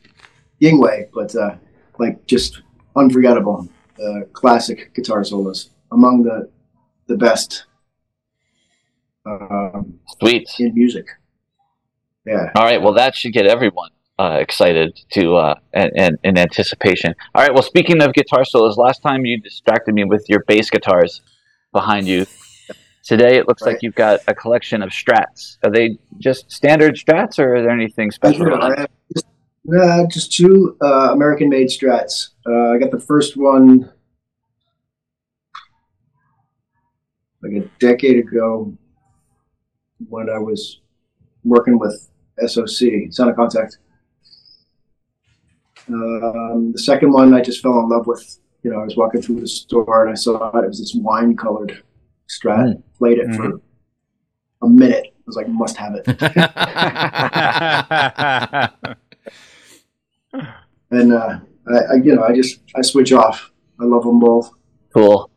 [0.61, 1.55] Yngwie, but uh,
[1.97, 2.61] like just
[2.95, 3.69] unforgettable.
[4.03, 6.49] Uh, classic guitar solos among the
[7.07, 7.65] the best
[9.25, 10.49] um, Sweet.
[10.59, 11.07] in music.
[12.25, 12.51] Yeah.
[12.55, 12.81] All right.
[12.81, 17.13] Well, that should get everyone uh, excited to uh, and, and in anticipation.
[17.35, 17.53] All right.
[17.53, 21.21] Well, speaking of guitar solos, last time you distracted me with your bass guitars
[21.71, 22.25] behind you.
[23.03, 25.57] Today it looks like you've got a collection of Strats.
[25.65, 28.47] Are they just standard Strats, or are there anything special?
[28.47, 28.77] Yeah, about I them?
[28.77, 29.25] have just,
[29.77, 32.29] uh, just two uh, American-made Strats.
[32.47, 33.91] Uh, I got the first one
[37.43, 38.73] like a decade ago
[40.09, 40.81] when I was
[41.43, 42.09] working with
[42.45, 43.77] SOC, Sound of Contact.
[45.87, 48.39] Um, the second one I just fell in love with.
[48.63, 50.63] You know, I was walking through the store and I saw it.
[50.63, 51.83] It was this wine-colored
[52.29, 52.81] Strat.
[52.97, 53.59] Played it for
[54.61, 55.07] a minute.
[55.07, 56.05] I was like, must have it.
[60.93, 63.51] And uh, I, I, you know, I just I switch off.
[63.81, 64.51] I love them both.
[64.93, 65.31] Cool.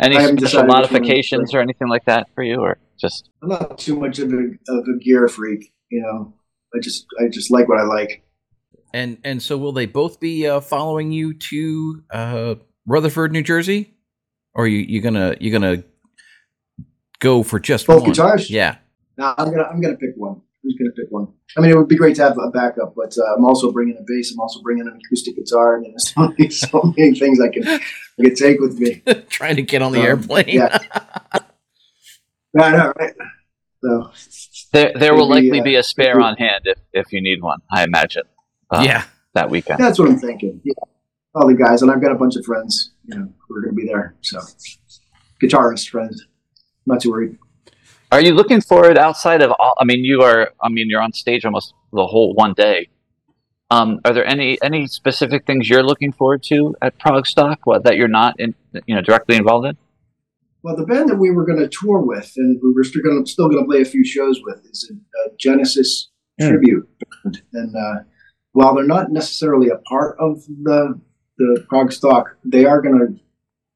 [0.00, 3.28] Any I special decided which one- modifications or anything like that for you, or just
[3.42, 4.36] I'm not too much of a
[4.68, 5.72] of a gear freak.
[5.90, 6.34] You know,
[6.74, 8.22] I just I just like what I like.
[8.94, 12.54] and and so will they both be uh, following you to uh,
[12.86, 13.94] Rutherford, New Jersey,
[14.54, 15.84] or you you gonna you gonna
[17.18, 18.10] go for just Both one?
[18.10, 18.50] guitars?
[18.50, 18.76] Yeah.
[19.18, 20.40] Now I'm gonna I'm gonna pick one.
[20.62, 21.28] Who's gonna pick one?
[21.56, 23.96] I mean, it would be great to have a backup, but uh, I'm also bringing
[23.98, 24.30] a bass.
[24.32, 27.66] I'm also bringing an acoustic guitar, and there's so many, so many things I can
[27.66, 27.80] I
[28.22, 29.02] can take with me.
[29.30, 30.44] Trying to get on the Um, airplane.
[30.48, 30.76] yeah.
[32.58, 33.14] I know, right?
[33.82, 34.10] So
[34.72, 34.92] there?
[34.94, 37.60] There will Maybe, likely uh, be a spare on hand if if you need one.
[37.72, 38.24] I imagine.
[38.70, 39.04] uh, yeah.
[39.34, 39.78] That weekend.
[39.78, 40.60] that's what I'm thinking.
[40.64, 40.72] Yeah.
[41.36, 43.74] All the guys, and I've got a bunch of friends, you know, who are gonna
[43.74, 44.16] be there.
[44.22, 44.40] So
[45.40, 46.26] guitarist friends.
[46.84, 47.38] Not too worried.
[48.12, 49.74] Are you looking forward outside of all?
[49.80, 50.50] I mean, you are.
[50.62, 52.88] I mean, you're on stage almost the whole one day.
[53.70, 57.96] Um, are there any any specific things you're looking forward to at ProgStock what, that
[57.96, 58.54] you're not in,
[58.86, 59.76] you know, directly involved in?
[60.62, 63.24] Well, the band that we were going to tour with, and we were still going
[63.24, 64.94] to still to play a few shows with, is a,
[65.30, 66.08] a Genesis
[66.40, 66.48] Hmm.
[66.48, 66.88] tribute.
[67.22, 67.42] band.
[67.52, 68.02] And uh,
[68.52, 70.98] while they're not necessarily a part of the
[71.38, 73.20] the ProgStock, they are going to,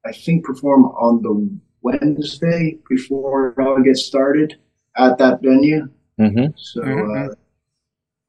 [0.09, 4.57] I think, perform on the Wednesday before it all gets started
[4.97, 5.89] at that venue.
[6.19, 6.47] Mm-hmm.
[6.57, 7.31] So, Mhm.
[7.31, 7.35] uh,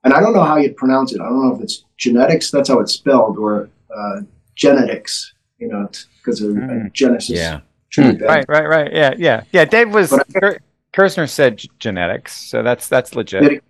[0.04, 1.22] and I don't know how you pronounce it.
[1.22, 2.52] I don't know if it's genetics.
[2.52, 4.22] That's how it's spelled, or uh,
[4.56, 5.34] genetics.
[5.60, 5.88] You know,
[6.18, 6.94] because of uh, Mm.
[6.94, 7.38] Genesis.
[7.40, 7.62] Yeah.
[7.92, 8.30] tribute band.
[8.30, 8.92] right, right, right.
[8.92, 9.64] Yeah, yeah, yeah.
[9.64, 10.60] Dave was But Ker-
[10.92, 13.44] Kerzner said g- genetics, so that's that's legit.
[13.44, 13.64] it-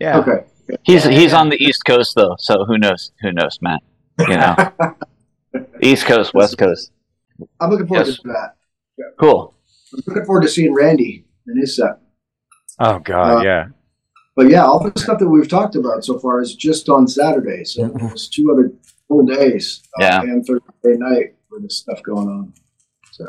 [0.00, 0.18] Yeah.
[0.18, 0.44] Okay.
[0.82, 3.12] He's he's on the East Coast though, so who knows?
[3.22, 3.80] Who knows, Matt?
[4.18, 4.54] You know,
[5.80, 6.90] East Coast, West Coast.
[7.60, 8.16] I'm looking forward Yes.
[8.20, 8.53] to that.
[9.18, 9.54] Cool.
[9.94, 11.98] I'm looking forward to seeing Randy and his set.
[12.80, 13.66] Oh God, Uh, yeah.
[14.36, 17.64] But yeah, all the stuff that we've talked about so far is just on Saturday.
[17.64, 18.72] So there's two other
[19.06, 20.22] full days, uh, Yeah.
[20.22, 22.52] and Thursday night for this stuff going on.
[23.12, 23.26] So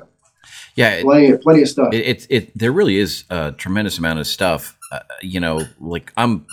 [0.76, 1.94] Yeah, it, plenty, plenty of stuff.
[1.94, 4.76] it, it, it there really is a tremendous amount of stuff.
[4.92, 6.48] Uh, you know, like I'm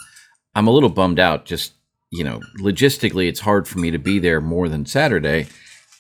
[0.55, 1.47] I'm a little bummed out.
[1.47, 1.73] Just
[2.11, 5.47] you know, logistically, it's hard for me to be there more than Saturday,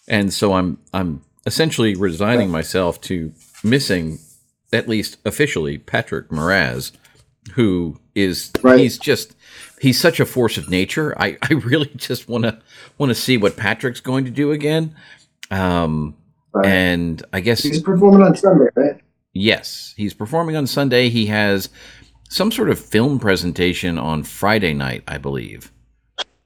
[0.09, 3.33] and so I'm I'm essentially resigning myself to
[3.65, 4.19] missing,
[4.73, 6.93] at least officially, Patrick Moraz,
[7.55, 8.79] who is Right.
[8.79, 9.35] he's just
[9.81, 11.15] he's such a force of nature.
[11.21, 12.59] I I really just want to
[12.99, 14.95] want to see what Patrick's going to do again.
[15.51, 16.17] Um,
[16.55, 16.67] Right.
[16.67, 19.01] and I guess He's performing on Sunday, right?
[19.33, 21.09] Yes, he's performing on Sunday.
[21.09, 21.71] He has
[22.29, 25.73] some sort of film presentation on Friday night, I believe.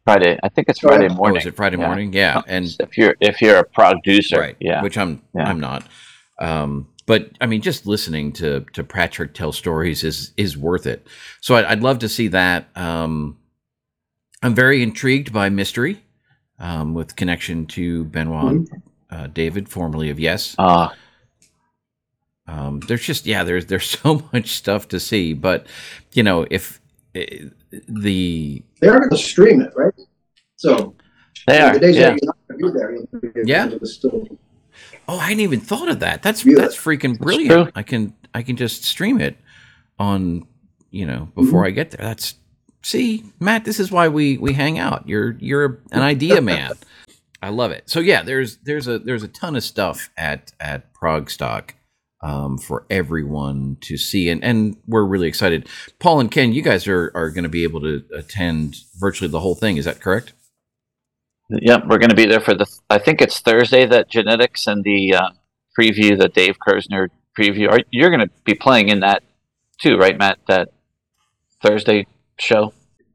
[0.07, 0.39] Friday.
[0.43, 1.11] I think it's Oh, Friday yeah.
[1.13, 1.41] Oh, morning.
[1.41, 1.87] is it Friday Yeah.
[1.87, 2.13] morning?
[2.13, 5.49] Yeah, and if you're if you're a producer, right, yeah, which I'm Yeah.
[5.49, 5.85] I'm not.
[6.41, 11.07] Um, but I mean, just listening to to Patrick tell stories is is worth it.
[11.41, 12.69] So I'd, I'd love to see that.
[12.77, 13.37] Um,
[14.45, 16.05] I'm very intrigued by Mystery,
[16.61, 18.69] um, with connection to Benoit
[19.11, 20.55] uh, David, formerly of Yes.
[20.57, 20.91] uh,
[22.47, 25.67] um, there's just yeah there's there's so much stuff to see but
[26.13, 26.81] you know if
[27.89, 29.93] the They are going to stream it, right?
[30.57, 30.95] So
[31.47, 31.79] they the are.
[31.79, 32.11] days Yeah.
[32.11, 33.71] that you're not going to be there, you'll be able Yeah.
[35.09, 36.57] oh i hadn't even thought of that that's Yeah.
[36.59, 37.73] that's freaking brilliant true.
[37.75, 39.37] i can i can just stream it
[39.99, 40.47] on
[40.91, 41.67] you know before Mm-hmm.
[41.67, 42.35] i get there that's
[42.83, 46.73] see matt this is why we we hang out you're you're an idea man
[47.43, 50.93] i love it so yeah there's there's a there's a ton of stuff at at
[50.93, 51.75] prog stock
[52.27, 56.87] um, for everyone to see and and we're really excited paul and ken you guys
[56.89, 60.33] are are going to be able to attend virtually the whole thing is that correct
[61.49, 62.67] Yep, we're going to be there for the.
[62.91, 65.31] I think it's Thursday that genetics and the uh,
[65.79, 67.07] preview, the Dave Kerzner
[67.39, 67.71] preview.
[67.71, 69.23] Are you're going to be playing in that
[69.81, 70.39] too, right, Matt?
[70.49, 70.71] That
[71.63, 72.07] Thursday
[72.41, 72.73] show.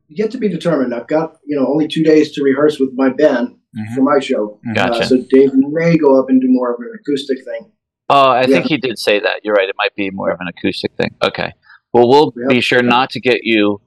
[0.07, 0.93] yet to be determined.
[0.93, 3.95] I've got you know only two days to rehearse with my band Mhm.
[3.95, 4.59] for my show.
[4.75, 5.01] Gotcha.
[5.01, 7.71] Uh, so Dave may go up and do more of an acoustic thing.
[8.13, 9.39] Oh, I think he did say that.
[9.43, 9.69] You're right.
[9.69, 11.15] It might be more of an acoustic thing.
[11.23, 11.53] Okay.
[11.93, 12.49] Well, we'll Yep.
[12.49, 13.81] be sure not to get you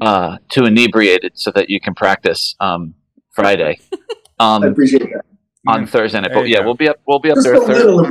[0.00, 2.94] uh, too inebriated so that you can practice um,
[3.34, 3.78] Friday.
[4.40, 5.24] I Um, appreciate that.
[5.66, 6.30] on Thursday night.
[6.32, 6.64] There But yeah, go.
[6.66, 6.96] we'll be up.
[7.06, 7.84] We'll be up Just there a Thursday.
[7.84, 8.10] little.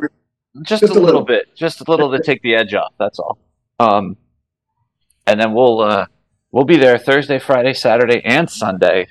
[0.63, 1.26] just, Just a a little little.
[1.26, 2.93] bit, just a little to take the edge off.
[3.00, 3.38] That's all.
[3.80, 4.15] Um,
[5.26, 6.06] and then we'll uh,
[6.52, 9.08] we'll be there Thursday, Friday, Saturday, and Sunday.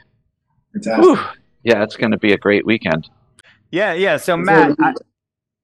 [0.73, 1.05] Fantastic.
[1.05, 1.19] Whew.
[1.63, 3.09] Yeah, it's going to be a great weekend.
[3.71, 4.17] Yeah, yeah.
[4.17, 4.93] So Matt, I,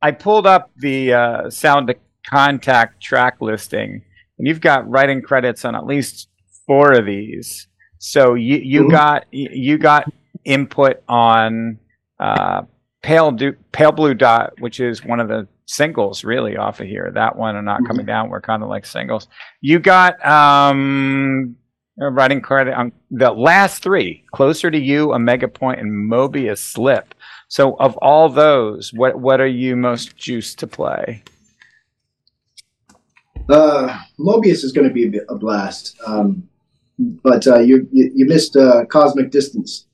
[0.02, 1.96] I pulled up the uh, Sound of
[2.28, 4.02] Contact track listing,
[4.38, 6.28] and you've got writing credits on at least
[6.66, 7.68] four of these.
[7.98, 8.90] So you you Mhm.
[8.90, 10.12] got you got
[10.44, 11.78] input on
[12.20, 12.62] uh,
[13.02, 13.38] Pale
[13.72, 17.10] Pale Blue Dot, which is one of the singles really off of here.
[17.14, 19.28] That one and Not Coming Down were kind of like singles.
[19.60, 21.56] You got um,
[21.98, 27.14] writing credit on the last three: Closer to You, Omega Point, and Mobius Slip.
[27.52, 31.22] So, of all those, what what are you most juiced to play?
[33.46, 36.48] Uh, Mobius is going to be a, bit, a blast, um,
[36.98, 39.86] but uh, you, you you missed uh, Cosmic Distance.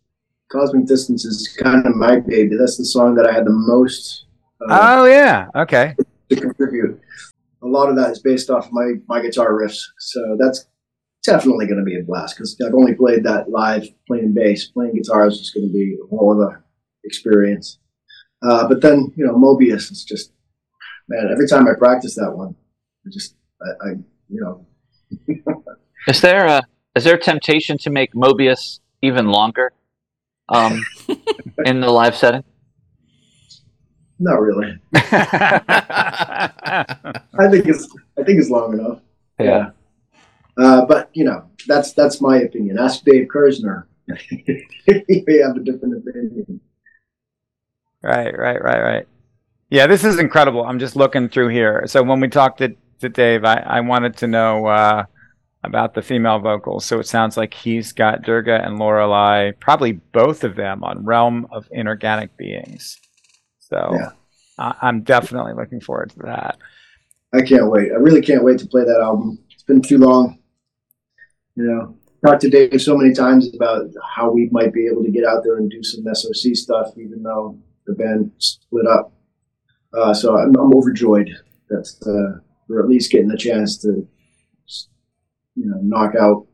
[0.53, 2.55] Cosmic Distance is kind of my baby.
[2.57, 4.27] That's the song that I had the most
[4.61, 5.97] uh, Oh yeah, okay.
[6.31, 7.01] to contribute.
[7.63, 10.69] A lot of that is based off my my guitar riffs, so that's
[11.25, 14.69] definitely going to be a blast because I've only played that live playing bass.
[14.69, 16.63] Playing guitar is just going to be a whole other
[17.05, 17.79] experience.
[18.43, 20.33] Uh, but then you know Mobius is just
[21.09, 21.29] man.
[21.31, 22.55] Every time I practice that one,
[23.07, 23.91] I just I, I
[24.29, 24.67] you know
[26.09, 26.63] Is there a
[26.95, 29.73] is there a temptation to make Mobius even longer
[30.49, 30.85] um,
[31.65, 32.45] in the live setting?
[34.21, 34.77] not really.
[34.95, 36.51] I
[37.51, 39.01] think it's I think it's long enough.
[39.39, 39.71] Yeah.
[40.57, 42.79] Uh, but you know that's that's my opinion.
[42.79, 43.85] Ask Dave Kerzner.
[44.27, 46.61] he may have a different opinion.
[48.03, 49.09] Right, right, right, right.
[49.71, 50.65] Yeah, this is incredible.
[50.65, 51.85] I'm just looking through here.
[51.87, 55.05] So when we talked to, to Dave, I, I wanted to know uh,
[55.65, 56.87] about the female vocals.
[56.87, 61.47] So it sounds like he's got Durga and Lorelei, probably both of them on Realm
[61.51, 62.99] of Inorganic Beings.
[63.59, 64.11] So Yeah.
[64.59, 66.59] I, I'm definitely looking forward to that.
[67.35, 67.93] I can't wait.
[67.93, 69.39] I really can't wait to play that album.
[69.51, 70.39] It's been too long.
[71.57, 75.11] You know, talked to Dave so many times about how we might be able to
[75.11, 77.59] get out there and do some SOC stuff, even though
[77.89, 79.13] the band split up.
[79.93, 81.31] Uh, so I'm, I'm overjoyed
[81.71, 84.07] that uh, we're at least getting the chance to,
[85.57, 86.47] you know, knock out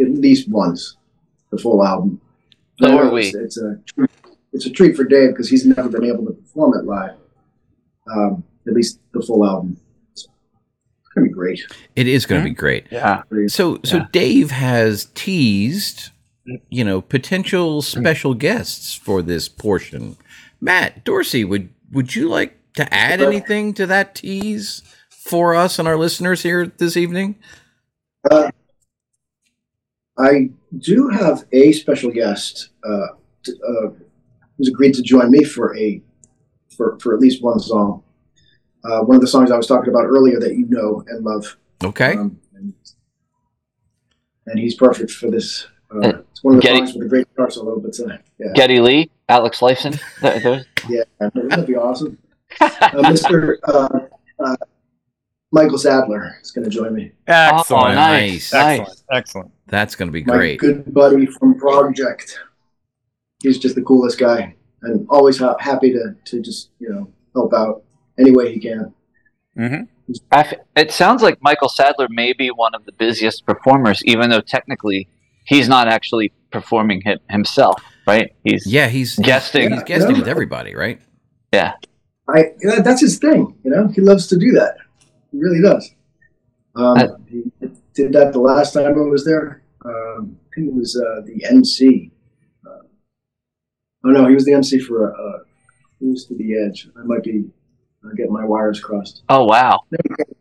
[0.00, 0.96] at least once
[1.50, 2.20] the full album.
[2.80, 3.26] So I know are we.
[3.26, 3.78] It's, it's a
[4.52, 7.16] it's a treat for Dave because he's never been able to perform it live.
[8.12, 9.76] Um, at least the full album.
[10.12, 10.26] It's
[11.14, 11.60] gonna be great.
[11.94, 13.22] it is going to be great Yeah.
[13.46, 14.06] So so Yeah.
[14.10, 16.10] Dave has teased,
[16.70, 20.16] you know, potential special guests for this portion.
[20.64, 25.86] Matt Dorsey, would would you like to add anything to that tease for us and
[25.86, 27.36] our listeners here this evening?
[28.30, 28.50] Uh,
[30.18, 33.08] I do have a special guest uh,
[33.44, 33.88] t- uh,
[34.56, 36.00] who's agreed to join me for a
[36.74, 38.02] for, for at least one song.
[38.84, 41.58] Uh, one of the songs I was talking about earlier that you know and love.
[41.84, 42.12] Okay.
[42.16, 42.72] Um, and,
[44.46, 45.66] and he's perfect for this.
[45.94, 48.52] Uh, it's one of the Geddy- songs with a great guitar solo, but uh, yeah,
[48.54, 49.98] Geddy Lee, Alex Lifeson.
[50.20, 52.18] Th- yeah, that'd be awesome.
[52.60, 52.68] Uh,
[53.02, 53.56] Mr.
[53.64, 53.88] Uh,
[54.38, 54.56] uh,
[55.50, 57.12] Michael Sadler is going to join me.
[57.26, 57.90] Excellent.
[57.90, 58.52] Oh, nice.
[58.52, 58.88] Excellent.
[58.88, 59.04] Nice.
[59.10, 59.50] Excellent.
[59.68, 60.58] That's going to be my great.
[60.60, 62.38] good buddy from Project.
[63.42, 67.52] He's just the coolest guy, and always ha- happy to to just you know help
[67.54, 67.82] out
[68.18, 68.92] any way he can.
[69.56, 69.82] hmm
[70.30, 74.28] I f- it sounds like Michael Sadler may be one of the busiest performers, even
[74.28, 75.08] though technically
[75.46, 78.34] he's not actually performing him, himself, right?
[78.44, 79.72] He's Yeah, he's Guesting.
[79.72, 80.18] He's guesting Yeah.
[80.20, 81.00] with everybody, right?
[81.52, 81.74] Yeah,
[82.28, 83.56] I that's his thing.
[83.64, 84.76] You know, he loves to do that.
[85.30, 85.90] He really does.
[86.74, 87.44] Um, Uh, he
[87.94, 89.62] did that the last time I was there.
[89.84, 92.10] Um, I think it was uh, the MC.
[92.66, 92.82] Uh,
[94.04, 95.38] oh no, he was the MC for uh,
[96.00, 96.88] Who's to the Edge.
[96.98, 97.44] I might be
[98.04, 99.22] uh, getting my wires crossed.
[99.28, 99.80] oh wow,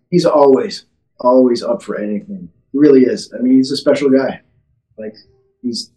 [0.09, 0.85] he's always
[1.19, 2.49] always up for anything.
[2.71, 3.31] He really is.
[3.37, 4.41] I mean, he's a special guy.
[4.97, 5.15] Like
[5.61, 5.91] he's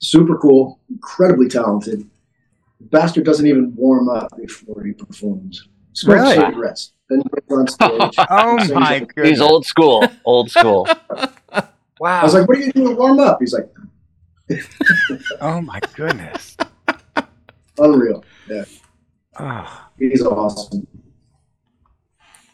[0.00, 2.08] super cool, incredibly talented.
[2.80, 5.68] The Bastard doesn't even warm up before he performs.
[5.92, 6.34] Smokes Really?
[6.36, 8.14] cigarettes, then gets on stage.
[8.30, 9.08] Oh my it.
[9.08, 9.28] goodness.
[9.28, 10.86] he's old school, old school.
[12.02, 12.20] Wow.
[12.22, 13.70] I was like, "What are you doing to warm up?" He's like,
[15.42, 16.56] oh my goodness.
[17.76, 18.24] "Unreal."
[19.38, 19.88] Oh.
[19.98, 20.86] He's awesome.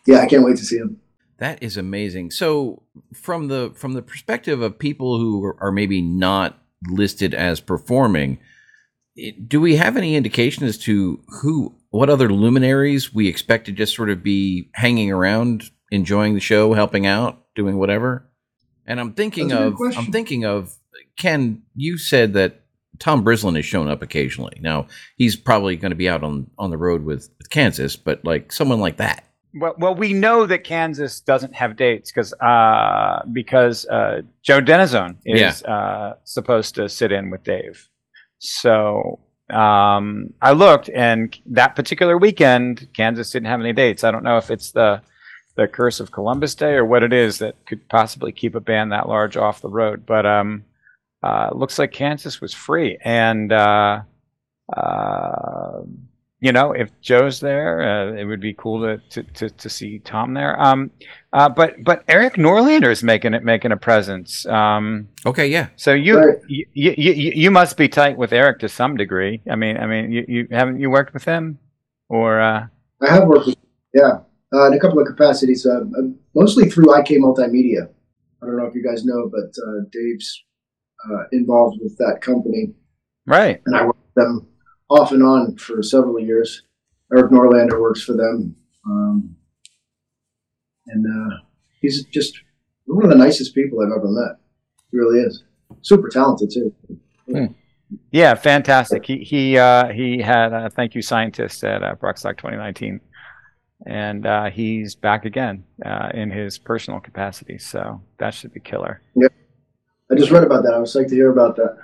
[0.04, 1.00] Yeah, I can't wait to see him.
[1.38, 2.32] That is amazing.
[2.32, 2.82] So,
[3.14, 8.38] from the from the perspective of people who are- are maybe not listed as performing,
[9.46, 13.94] do we have any indication as to who, what other luminaries we expect to just
[13.94, 18.28] sort of be hanging around, enjoying the show, helping out, doing whatever?
[18.86, 19.98] And I'm thinking That's a good of.
[19.98, 20.74] I'm thinking of
[21.16, 21.62] Ken.
[21.74, 22.62] You said that
[22.98, 24.58] Tom Brislin has shown up occasionally.
[24.60, 28.24] Now he's probably going to be out on on the road with, with Kansas, but
[28.24, 29.25] like someone like that.
[29.58, 35.16] Well, well, we know that Kansas doesn't have dates because uh, because uh, Joe Deninzon
[35.24, 37.88] is uh, supposed to sit in with Dave.
[38.38, 39.18] So
[39.50, 44.04] um, I looked, and that particular weekend, Kansas didn't have any dates.
[44.04, 45.00] I don't know if it's the
[45.56, 48.92] the curse of Columbus Day or what it is that could possibly keep a band
[48.92, 50.04] that large off the road.
[50.04, 50.64] But um,
[51.22, 54.02] uh, looks like Kansas was free, and uh,
[54.76, 55.80] uh,
[56.46, 59.98] you know, if Joe's there, uh, it would be cool to, to, to, to see
[59.98, 60.54] Tom there.
[60.62, 60.92] Um,
[61.32, 64.46] uh, but but Erik Norlander is making it making a presence.
[64.46, 65.66] Um, Okay, yeah.
[65.74, 66.38] so you, Right.
[66.46, 69.42] you, you you you must be tight with Erik to some degree.
[69.50, 71.58] I mean, I mean, you, you haven't you worked with him,
[72.08, 72.66] or uh,
[73.02, 73.56] I have worked with,
[73.92, 74.18] yeah,
[74.54, 76.02] uh, in a couple of capacities, uh, uh,
[76.36, 77.88] mostly through IK Multimedia.
[78.40, 80.44] I don't know if you guys know, but uh, Dave's
[81.10, 82.72] uh, involved with that company,
[83.26, 83.60] right?
[83.66, 84.46] and I work with them
[84.88, 86.62] off and on for several years.
[87.12, 89.36] Erik Norlander works for them, um,
[90.88, 91.36] and uh,
[91.80, 92.40] he's just
[92.86, 94.40] one of the nicest people I've ever met.
[94.90, 95.44] He really is.
[95.82, 96.74] Super talented too.
[98.10, 99.04] Yeah, fantastic.
[99.04, 103.00] He he uh, he had a thank you scientist at uh, ProgStock 2019,
[103.86, 107.58] and uh, he's back again uh, in his personal capacity.
[107.58, 109.02] So that should be killer.
[109.14, 109.28] Yeah,
[110.10, 110.74] I just read about that.
[110.74, 111.76] I was psyched to hear about that.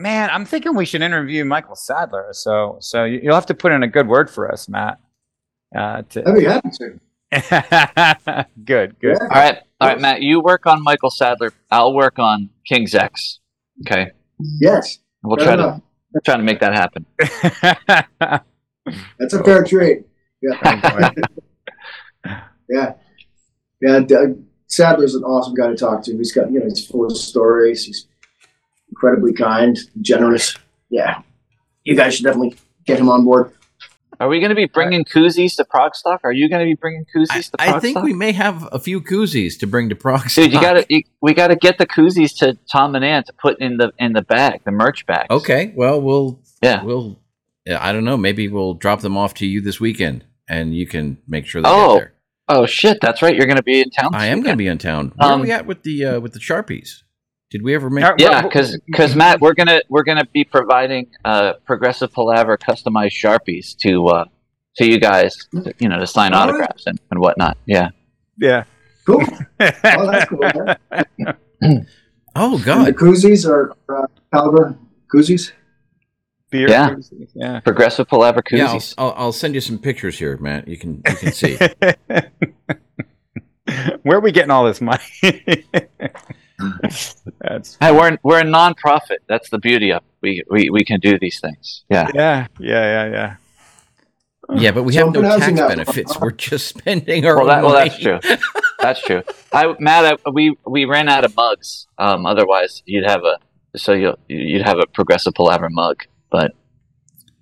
[0.00, 2.28] Man, I'm thinking we should interview Michael Sadler.
[2.32, 4.98] So so you- you'll have to put in a good word for us, Matt.
[5.76, 6.98] Uh, to, I'd be happy to.
[8.64, 9.18] good, good.
[9.20, 9.22] Yeah.
[9.22, 10.22] All right, all right, Matt.
[10.22, 11.52] You work on Michael Sadler.
[11.70, 13.40] I'll work on King's X.
[13.86, 14.10] Okay,
[14.60, 15.80] Yes, we'll try to enough.
[16.12, 17.04] we'll try to make that happen.
[19.18, 20.04] That's a fair trade.
[20.42, 21.10] Yeah.
[22.68, 22.92] yeah.
[23.82, 24.00] Yeah.
[24.00, 26.16] Doug Sadler's an awesome guy to talk to.
[26.16, 27.84] He's got, you know, he's full of stories.
[27.84, 28.06] He's
[28.90, 30.56] incredibly kind, generous.
[30.90, 31.22] Yeah.
[31.84, 33.52] You guys should definitely get him on board.
[34.18, 36.18] Are we going to be bringing koozies to ProgStock?
[36.24, 37.74] Are you going to be bringing I, koozies to ProgStock?
[37.74, 40.34] I think we may have a few koozies to bring to Prox.
[40.34, 43.32] Dude, you got to we got to get the koozies to Tom and Ann to
[43.32, 45.26] put in the in the bag, the merch bag.
[45.30, 46.82] Okay, well, we'll Yeah.
[46.84, 47.18] we'll
[47.66, 48.18] I don't know.
[48.18, 51.68] Maybe we'll drop them off to you this weekend, and you can make sure they
[51.70, 52.12] Oh, get there.
[52.48, 53.34] Oh shit, that's right.
[53.34, 54.14] You're going to be in town.
[54.14, 55.12] I am going to be in town.
[55.16, 57.04] Where Um, are we at with the uh, with the sharpies?
[57.50, 58.04] Did we ever make?
[58.18, 58.50] Yeah, Well,
[58.86, 64.24] because Matt, we're gonna we're gonna be providing uh, progressive palaver customized sharpies to uh,
[64.76, 66.48] to you guys, to, you know, to sign All right.
[66.50, 67.58] autographs and, and whatnot.
[67.66, 67.88] Yeah.
[68.38, 68.64] Yeah.
[69.06, 69.22] Cool.
[69.60, 70.38] Oh, that's cool.
[70.38, 70.76] man.
[72.36, 72.94] Oh And the God!
[72.94, 74.78] koozies are uh, caliber
[75.12, 75.50] koozies.
[76.50, 76.68] beer.
[76.70, 76.90] Yeah.
[76.90, 77.58] koozies, Yeah.
[77.60, 78.94] Progressive palaver Yeah, I'll, koozies.
[78.96, 80.68] I'll, I'll send you some pictures here, Matt.
[80.68, 81.58] You can you can see.
[84.02, 85.02] Where are we getting all this money?
[87.40, 89.22] That's Hey, we're we're a non-profit.
[89.28, 90.04] That's the beauty of it.
[90.22, 91.84] we we we can do these things.
[91.90, 92.08] Yeah.
[92.14, 93.36] yeah, yeah, yeah, yeah.
[94.56, 96.18] yeah, but we So have no tax benefits.
[96.18, 97.88] We're just spending our Well, own that, well, money.
[97.90, 98.20] that's true.
[98.80, 99.22] That's true.
[99.52, 101.86] I, Matt, I, we we ran out of mugs.
[101.98, 103.36] Um, otherwise, you'd have a
[103.76, 106.52] so you you'd have a progressive palaver mug, but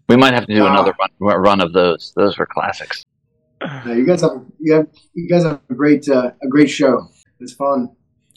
[0.08, 0.72] we might have to do Ah.
[0.72, 2.12] another run, run of those.
[2.16, 3.04] Those were classics.
[3.86, 7.06] No, you guys have you have you guys have a great uh, a great show.
[7.38, 7.90] It's fun.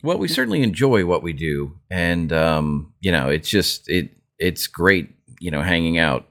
[0.04, 4.68] Well, we certainly enjoy what we do, and um, you know, it's just it it's
[4.68, 6.28] great, you know, hanging out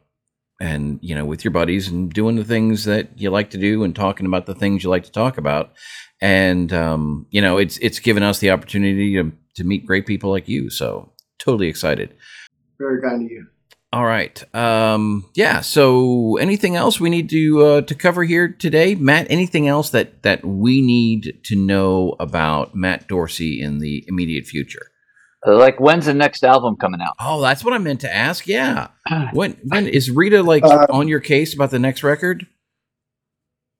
[0.60, 3.82] and you know with your buddies and doing the things that you like to do
[3.84, 5.72] and talking about the things you like to talk about,
[6.20, 10.30] and um, you know, it's it's given us the opportunity to to meet great people
[10.30, 10.68] like you.
[10.68, 12.14] So totally excited.
[12.78, 13.46] Very kind of you.
[13.92, 14.42] All right.
[14.54, 15.60] Um, yeah.
[15.62, 19.26] So, anything else we need to uh, to cover here today, Matt?
[19.30, 24.86] Anything else that that we need to know about Matt Dorsey in the immediate future?
[25.44, 27.14] Uh, Like, when's the next album coming out?
[27.18, 28.46] Oh, that's what I meant to ask.
[28.46, 28.88] Yeah.
[29.32, 32.46] When when is Rita like Uh, on your case about the next record?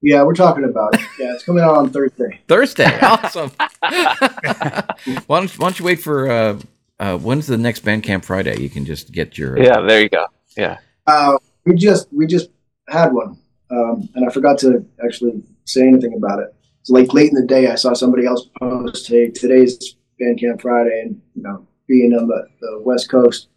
[0.03, 1.03] Yeah, we're talking about it.
[1.19, 2.41] Yeah, it's coming out on Thursday.
[2.49, 2.99] Thursday.
[3.03, 3.51] Awesome.
[3.81, 6.59] why, don't, why don't you wait for uh,
[7.01, 8.61] uh, when's the next Bandcamp Friday?
[8.61, 10.27] You can just get your uh, Yeah, there you go.
[10.57, 10.79] Yeah.
[11.07, 12.51] Uh, we just we just
[12.89, 13.39] had one,
[13.71, 16.55] um, and I forgot to actually say anything about it.
[16.83, 21.01] It's like late in the day, I saw somebody else post, "Hey, today's Bandcamp Friday,"
[21.07, 23.49] and you know, being on the, the West Coast,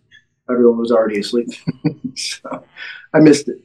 [0.50, 1.50] everyone was already asleep,
[2.16, 2.64] so
[3.14, 3.58] I missed it.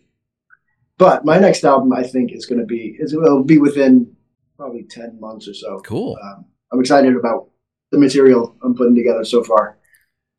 [0.96, 4.16] But my next album, I think, is going to be is it'll be within
[4.56, 5.78] probably ten months or so.
[5.80, 6.18] Cool.
[6.20, 7.50] Um, I'm excited about
[7.92, 9.78] the material I'm putting together so far.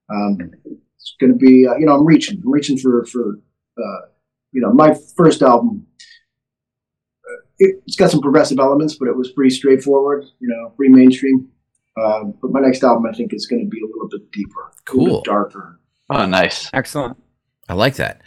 [0.09, 3.39] Um, it's going to be, uh, you know, I'm reaching, I'm reaching for, for,
[3.77, 4.01] uh,
[4.51, 5.85] you know, my first album.
[7.25, 10.93] uh, It, it's got some progressive elements, but it was pretty straightforward, you know, pretty
[10.93, 11.47] mainstream.
[12.01, 14.61] Um, but my next album, I think, is going to be a little bit deeper,
[14.61, 15.17] a Cool.
[15.17, 15.79] bit darker.
[16.09, 16.69] Oh, nice.
[16.73, 17.17] Excellent.
[17.67, 18.21] I like that.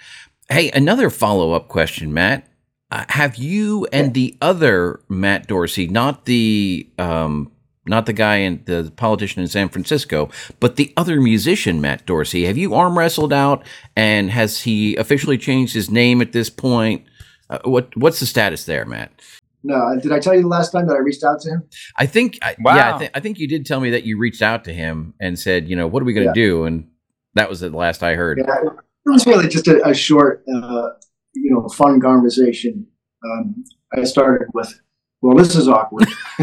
[0.49, 2.47] Hey, another follow up question, Matt.
[2.91, 7.51] Uh, have you and the other Matt Dorsey, not the um,
[7.87, 10.31] not the guy in the politician in San Francisco,
[10.61, 13.65] but the other musician, Matt Dorsey, have you arm wrestled out?
[13.97, 17.05] And has he officially changed his name at this point?
[17.51, 19.11] Uh, what what's the status there, Matt?
[19.65, 21.63] No, uh, did I tell you the last time that I reached out to him?
[21.97, 24.43] I think, I, yeah, I, th- I think you did tell me that you reached
[24.43, 26.47] out to him and said, you know, what are we going to Yeah.
[26.47, 26.65] do?
[26.65, 26.89] And
[27.35, 28.39] that was the last I heard.
[28.45, 30.89] Yeah, it was really just a, a short, uh,
[31.35, 32.87] you know, fun conversation.
[33.25, 33.65] Um,
[33.97, 34.81] I started with,
[35.23, 36.09] "Well, this is awkward,"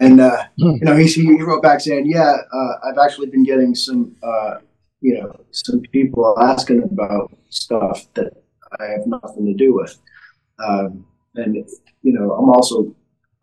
[0.00, 3.74] and uh, you know, he he wrote back saying, "Yeah, uh, I've actually been getting
[3.74, 4.54] some, uh,
[5.00, 8.32] you know, some people asking about stuff that
[8.80, 9.96] I have nothing to do with,
[10.58, 11.04] um,
[11.36, 11.54] and
[12.02, 12.94] you know, I'm also."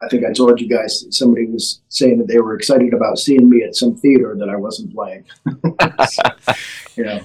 [0.01, 3.49] I think I told you guys somebody was saying that they were excited about seeing
[3.49, 5.25] me at some theater that I wasn't playing.
[6.95, 7.19] you know,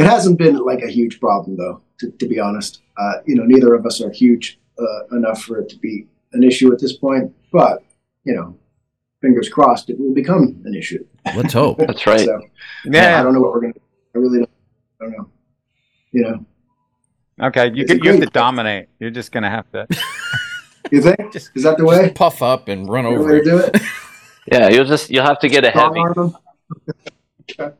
[0.00, 2.82] it hasn't been like a huge problem though, to, to be honest.
[2.96, 6.42] Uh, you know, neither of us are huge uh, enough for it to be an
[6.42, 7.32] issue at this point.
[7.52, 7.82] But
[8.24, 8.56] you know,
[9.22, 11.04] fingers crossed, it will become an issue.
[11.36, 11.78] Let's hope.
[11.86, 12.20] That's right.
[12.20, 12.40] So I
[12.86, 13.22] Yeah.
[13.22, 13.74] don't know what we're gonna.
[14.14, 14.50] I really don't,
[15.00, 15.30] I don't know.
[16.12, 16.46] You know,
[17.48, 17.66] Okay.
[17.74, 18.88] You It's a get, you have to dominate.
[18.98, 19.86] You're just gonna have to.
[20.90, 22.02] you think Just- is that the way?
[22.04, 23.44] Just puff up and run The over it.
[23.44, 23.76] do it?
[24.50, 26.34] Yeah, you'll just you'll have to get a Strong
[27.56, 27.72] heavy.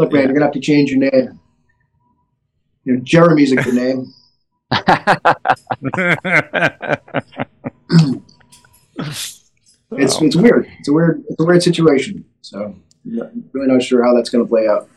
[0.00, 0.08] Arm 'em?
[0.08, 0.10] Okay.
[0.10, 1.38] Look, man, you're gonna have to change your name.
[2.84, 4.12] You know, Jeremy's a good name.
[9.92, 10.70] It's it's weird.
[10.78, 12.24] It's a weird it's a weird situation.
[12.42, 14.88] So I'm not- really not sure how that's going to play out.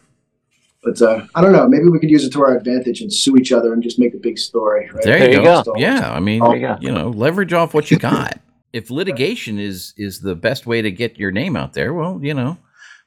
[0.83, 1.67] But uh, I don't know.
[1.67, 4.13] Maybe we could use it to our advantage and sue each other and just make
[4.13, 4.89] a big story.
[4.93, 5.03] Right?
[5.03, 5.63] There, There you you go.
[5.63, 5.73] go.
[5.77, 6.77] Yeah, I mean, There you go.
[6.81, 8.39] you know, leverage off what you got.
[8.73, 12.33] if litigation is is the best way to get your name out there, well, you
[12.33, 12.57] know.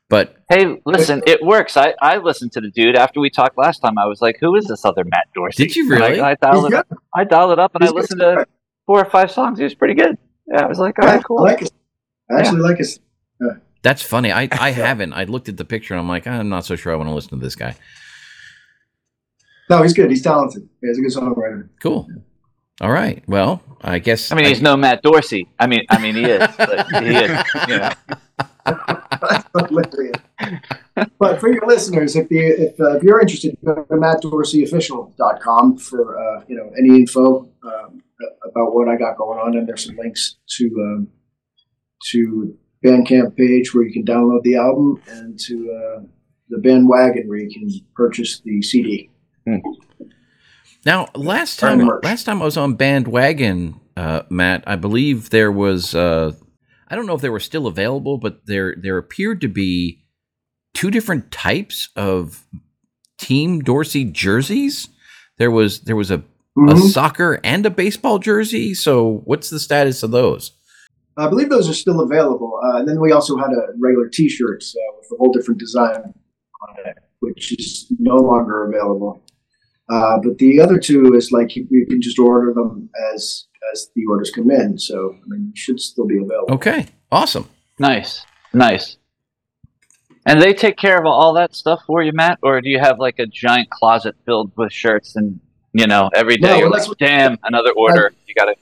[0.09, 1.77] But Hey, listen, it works.
[1.77, 3.99] I, I listened to the dude after we talked last time.
[3.99, 5.65] I was like, who is this other Matt Dorsey?
[5.67, 6.21] Did you And I- really?
[6.21, 6.87] I, He's dialed it up.
[7.15, 8.47] I dialed it up and He's I listened to
[8.87, 9.59] four or five songs.
[9.59, 10.17] He was pretty good.
[10.47, 11.39] Yeah, I was like, all Yeah, right, cool.
[11.41, 11.73] I like it.
[12.31, 12.99] I actually like it.
[13.83, 14.31] that's funny.
[14.31, 15.13] I I haven't.
[15.13, 17.15] I looked at the picture and I'm like, I'm not so sure I want to
[17.15, 17.75] listen to this guy.
[19.69, 20.11] No, he's good.
[20.11, 20.69] He's talented.
[20.83, 21.69] Yeah, he's a good songwriter.
[21.83, 22.09] Cool.
[22.81, 23.25] All right.
[23.27, 25.49] Well, I guess I mean, he's no Matt Dorsey.
[25.59, 27.45] I mean, I mean, he is, but he is.
[27.69, 27.91] You know,
[29.69, 30.17] Hilarious.
[31.19, 36.19] but for your listeners, if you if, uh, if you're interested, go to mattdorseyofficial.com for
[36.19, 38.03] uh, you know any info um,
[38.45, 41.09] about what I got going on, and there's some links to um,
[42.11, 46.03] to Bandcamp page where you can download the album and to uh,
[46.49, 49.11] the bandwagon where you can purchase the CD.
[50.85, 55.95] Now, last time, last time I was on Bandwagon, uh, Matt, I believe there was.
[55.95, 56.33] Uh,
[56.89, 60.05] I don't know if they were still available, but there there appeared to be
[60.75, 62.47] two different types of
[63.19, 64.89] Team Dorsey jerseys.
[65.39, 66.23] There was there was a, a
[66.59, 66.91] Mhm.
[66.91, 68.73] soccer and a baseball jersey.
[68.75, 70.53] So, what's the status of those?
[71.19, 72.61] I believe those are still available.
[72.63, 75.97] Uh, and then we also had a regular T-shirts uh, with a whole different design
[76.03, 79.23] on it, which is no longer available.
[79.89, 83.89] Uh, but the other two is like you, you can just order them as as
[83.95, 84.79] the orders come in.
[84.79, 86.55] So I mean, should still be available.
[86.55, 87.49] Okay, awesome.
[87.79, 88.97] Nice, nice.
[90.25, 92.99] And they take care of all that stuff for you, Matt, or do you have
[92.99, 95.39] like a giant closet filled with shirts and
[95.73, 98.13] you know every day No, you're like, damn, another order.
[98.27, 98.57] You gotta.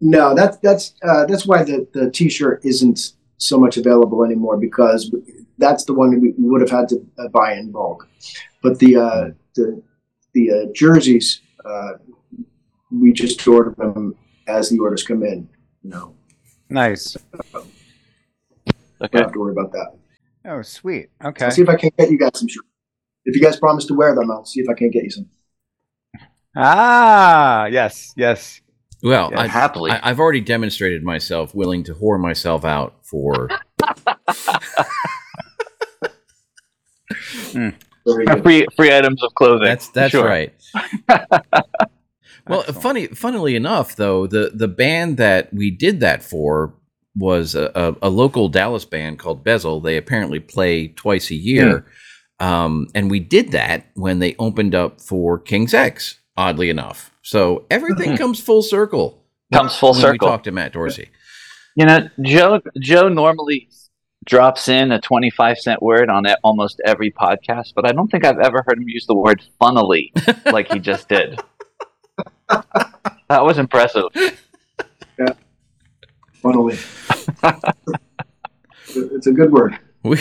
[0.00, 5.14] No, that's that's uh, that's why the, the T-shirt isn't so much available anymore because
[5.58, 8.08] that's the one we would have had to uh, buy in bulk.
[8.62, 9.82] But the uh, the
[10.34, 11.92] the uh, jerseys, uh,
[12.92, 14.14] we just order them
[14.46, 15.48] as the orders come in.
[15.82, 16.14] You know,
[16.70, 17.16] Nice.
[17.52, 17.66] don't
[19.02, 19.18] Okay.
[19.18, 19.92] have to worry about that.
[20.46, 21.08] Oh, sweet.
[21.24, 21.44] Okay.
[21.46, 22.66] I'll see if I can get you guys some shirts.
[23.24, 25.26] If you guys promise to wear them, I'll see if I can get you some.
[26.56, 28.60] Ah, yes, yes.
[29.02, 29.90] Well, Yeah, I, happily.
[29.90, 33.48] I, I've already demonstrated myself willing to whore myself out for.
[38.06, 38.42] Very good.
[38.42, 39.64] free free items of clothing.
[39.64, 40.24] That's that's Sure.
[40.26, 40.52] right.
[42.46, 42.82] Well, Excellent.
[42.82, 46.74] funny, funnily enough, though the the band that we did that for
[47.16, 49.80] was a, a, a local Dallas band called Bezel.
[49.80, 51.86] They apparently play twice a year,
[52.40, 56.20] um, and we did that when they opened up for King's X.
[56.36, 58.18] Oddly enough, so everything Mhm.
[58.18, 59.22] comes full circle.
[59.52, 60.26] Comes full when circle.
[60.28, 61.08] We talked to Matt Dorsey.
[61.76, 63.68] You know, Joe Joe normally
[64.24, 68.24] drops in a 25 cent word on it almost every podcast, but I don't think
[68.24, 70.12] I've ever heard him use the word funnily
[70.46, 71.40] like he just did.
[72.48, 74.04] that was impressive.
[75.18, 75.32] Yeah.
[76.42, 76.78] Funnily,
[78.88, 79.78] it's a good word.
[80.02, 80.20] We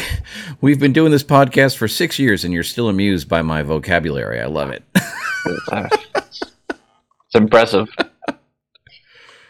[0.61, 4.39] we've been doing this podcast for six years, and you're still amused by my vocabulary.
[4.39, 4.83] I love it.
[5.45, 7.89] It's impressive.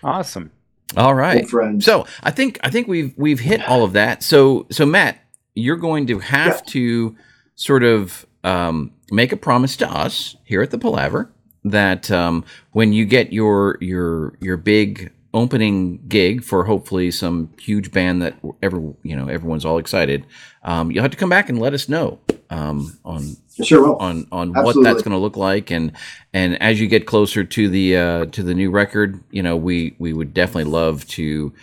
[0.03, 0.51] Awesome.
[0.97, 1.37] All right.
[1.81, 4.23] So I think I think we've we've hit all of that.
[4.23, 5.17] So so Matt,
[5.55, 6.61] you're going to have Yeah.
[6.73, 7.15] to
[7.55, 11.31] sort of um, make a promise to us here at the Palaver
[11.63, 17.91] that um, when you get your your your big opening gig for hopefully some huge
[17.91, 20.25] band that ever you know everyone's all excited,
[20.63, 22.19] um, you'll have to come back and let us know
[22.49, 23.95] um, on sure will.
[23.97, 25.91] on on what that's going to look like and
[26.33, 29.95] and as you get closer to the uh to the new record you know we
[29.99, 31.53] we would definitely love to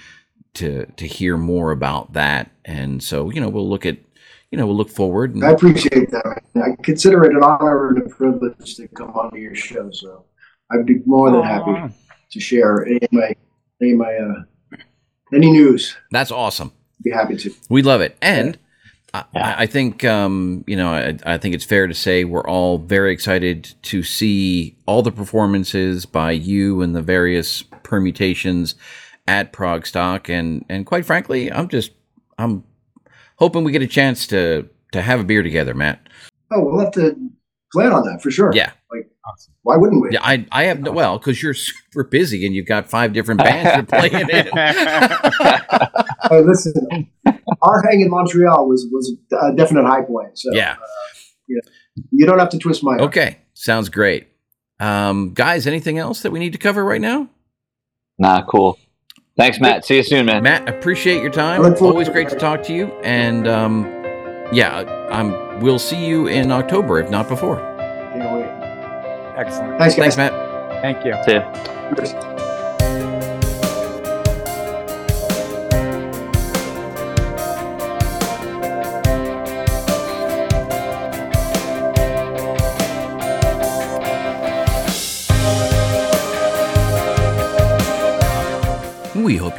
[0.54, 3.96] to to hear more about that and so you know we'll look at
[4.50, 6.42] you know we'll look forward and I appreciate that.
[6.56, 9.90] I consider it an honor and a privilege to come onto your show.
[9.92, 10.24] So
[10.72, 11.88] I'd be more than happy Aw.
[12.32, 13.34] to share any of my
[13.80, 14.42] any of my uh,
[15.32, 15.96] any news.
[16.10, 16.72] that's awesome
[17.02, 17.54] Be happy to.
[17.68, 18.58] we love it and
[19.12, 23.12] I, think um, you know I, I think it's fair to say we're all very
[23.12, 28.74] excited to see all the performances by you and the various permutations
[29.26, 30.28] at ProgStock.
[30.28, 31.92] And and quite frankly I'm just
[32.38, 32.64] I'm
[33.36, 36.08] hoping we get a chance to to have a beer together Matt.
[36.52, 37.16] Oh, we'll have to
[37.72, 38.52] plan on that for sure.
[38.54, 38.72] yeah
[39.26, 39.52] Awesome.
[39.62, 40.10] Why wouldn't we?
[40.12, 43.38] yeah I I have no, well because you're super busy and you've got five different
[43.40, 44.28] bands you're playing in
[46.28, 47.08] Hey, listen,
[47.62, 50.38] our hang in Montreal was was a definite high point.
[50.38, 50.76] So yeah
[52.10, 53.00] you don't have to twist my arm.
[53.02, 54.28] okay sounds great
[54.80, 57.28] um, guys anything else that we need to cover right now
[58.18, 58.78] Nah, cool.
[59.38, 59.86] Thanks, Matt.
[59.86, 60.42] See you soon, man.
[60.42, 61.64] Matt, appreciate your time.
[61.64, 62.88] I Always great to talk to you.
[63.02, 63.84] And um,
[64.52, 65.60] yeah, I'm.
[65.60, 67.56] We'll see you in October, if not before.
[68.12, 68.44] Can't wait.
[69.36, 69.78] Excellent.
[69.78, 70.16] Thanks, guys.
[70.16, 70.82] Thanks, Matt.
[70.82, 71.14] Thank you.
[71.24, 72.46] See ya.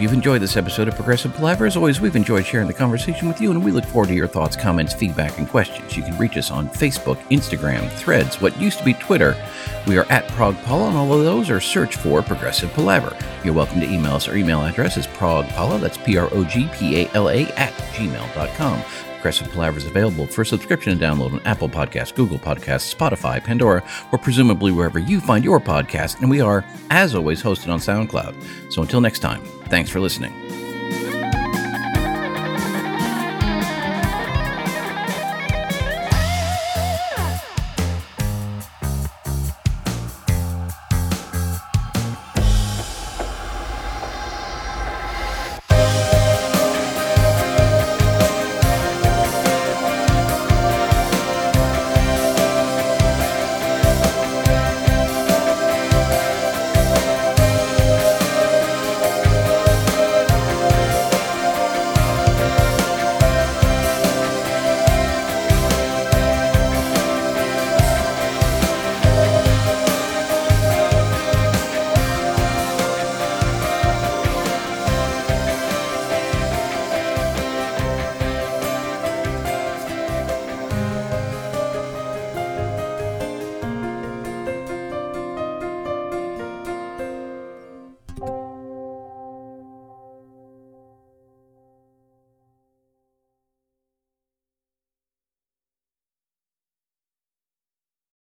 [0.02, 1.68] You've enjoyed this episode of Progressive Palaver.
[1.68, 4.26] As always, we've enjoyed sharing the conversation with you, and we look forward to your
[4.26, 5.95] thoughts, comments, feedback, and questions.
[5.95, 9.38] You can reach us on Facebook, Instagram, Threads, what used to be Twitter.
[9.86, 13.16] We are at ProgPala, and all of those are search for Progressive Palaver.
[13.43, 14.28] You're welcome to email us.
[14.28, 17.72] Our email address is progpala, that's P R O G P A L A, at
[17.93, 19.11] gmail.com.
[19.22, 23.84] Progressive Palaver is available for subscription and download on Apple Podcasts, Google Podcasts, Spotify, Pandora,
[24.11, 26.19] or presumably wherever you find your podcast.
[26.22, 28.74] And we are, as always, hosted on SoundCloud.
[28.74, 30.34] So until next time, thanks for listening.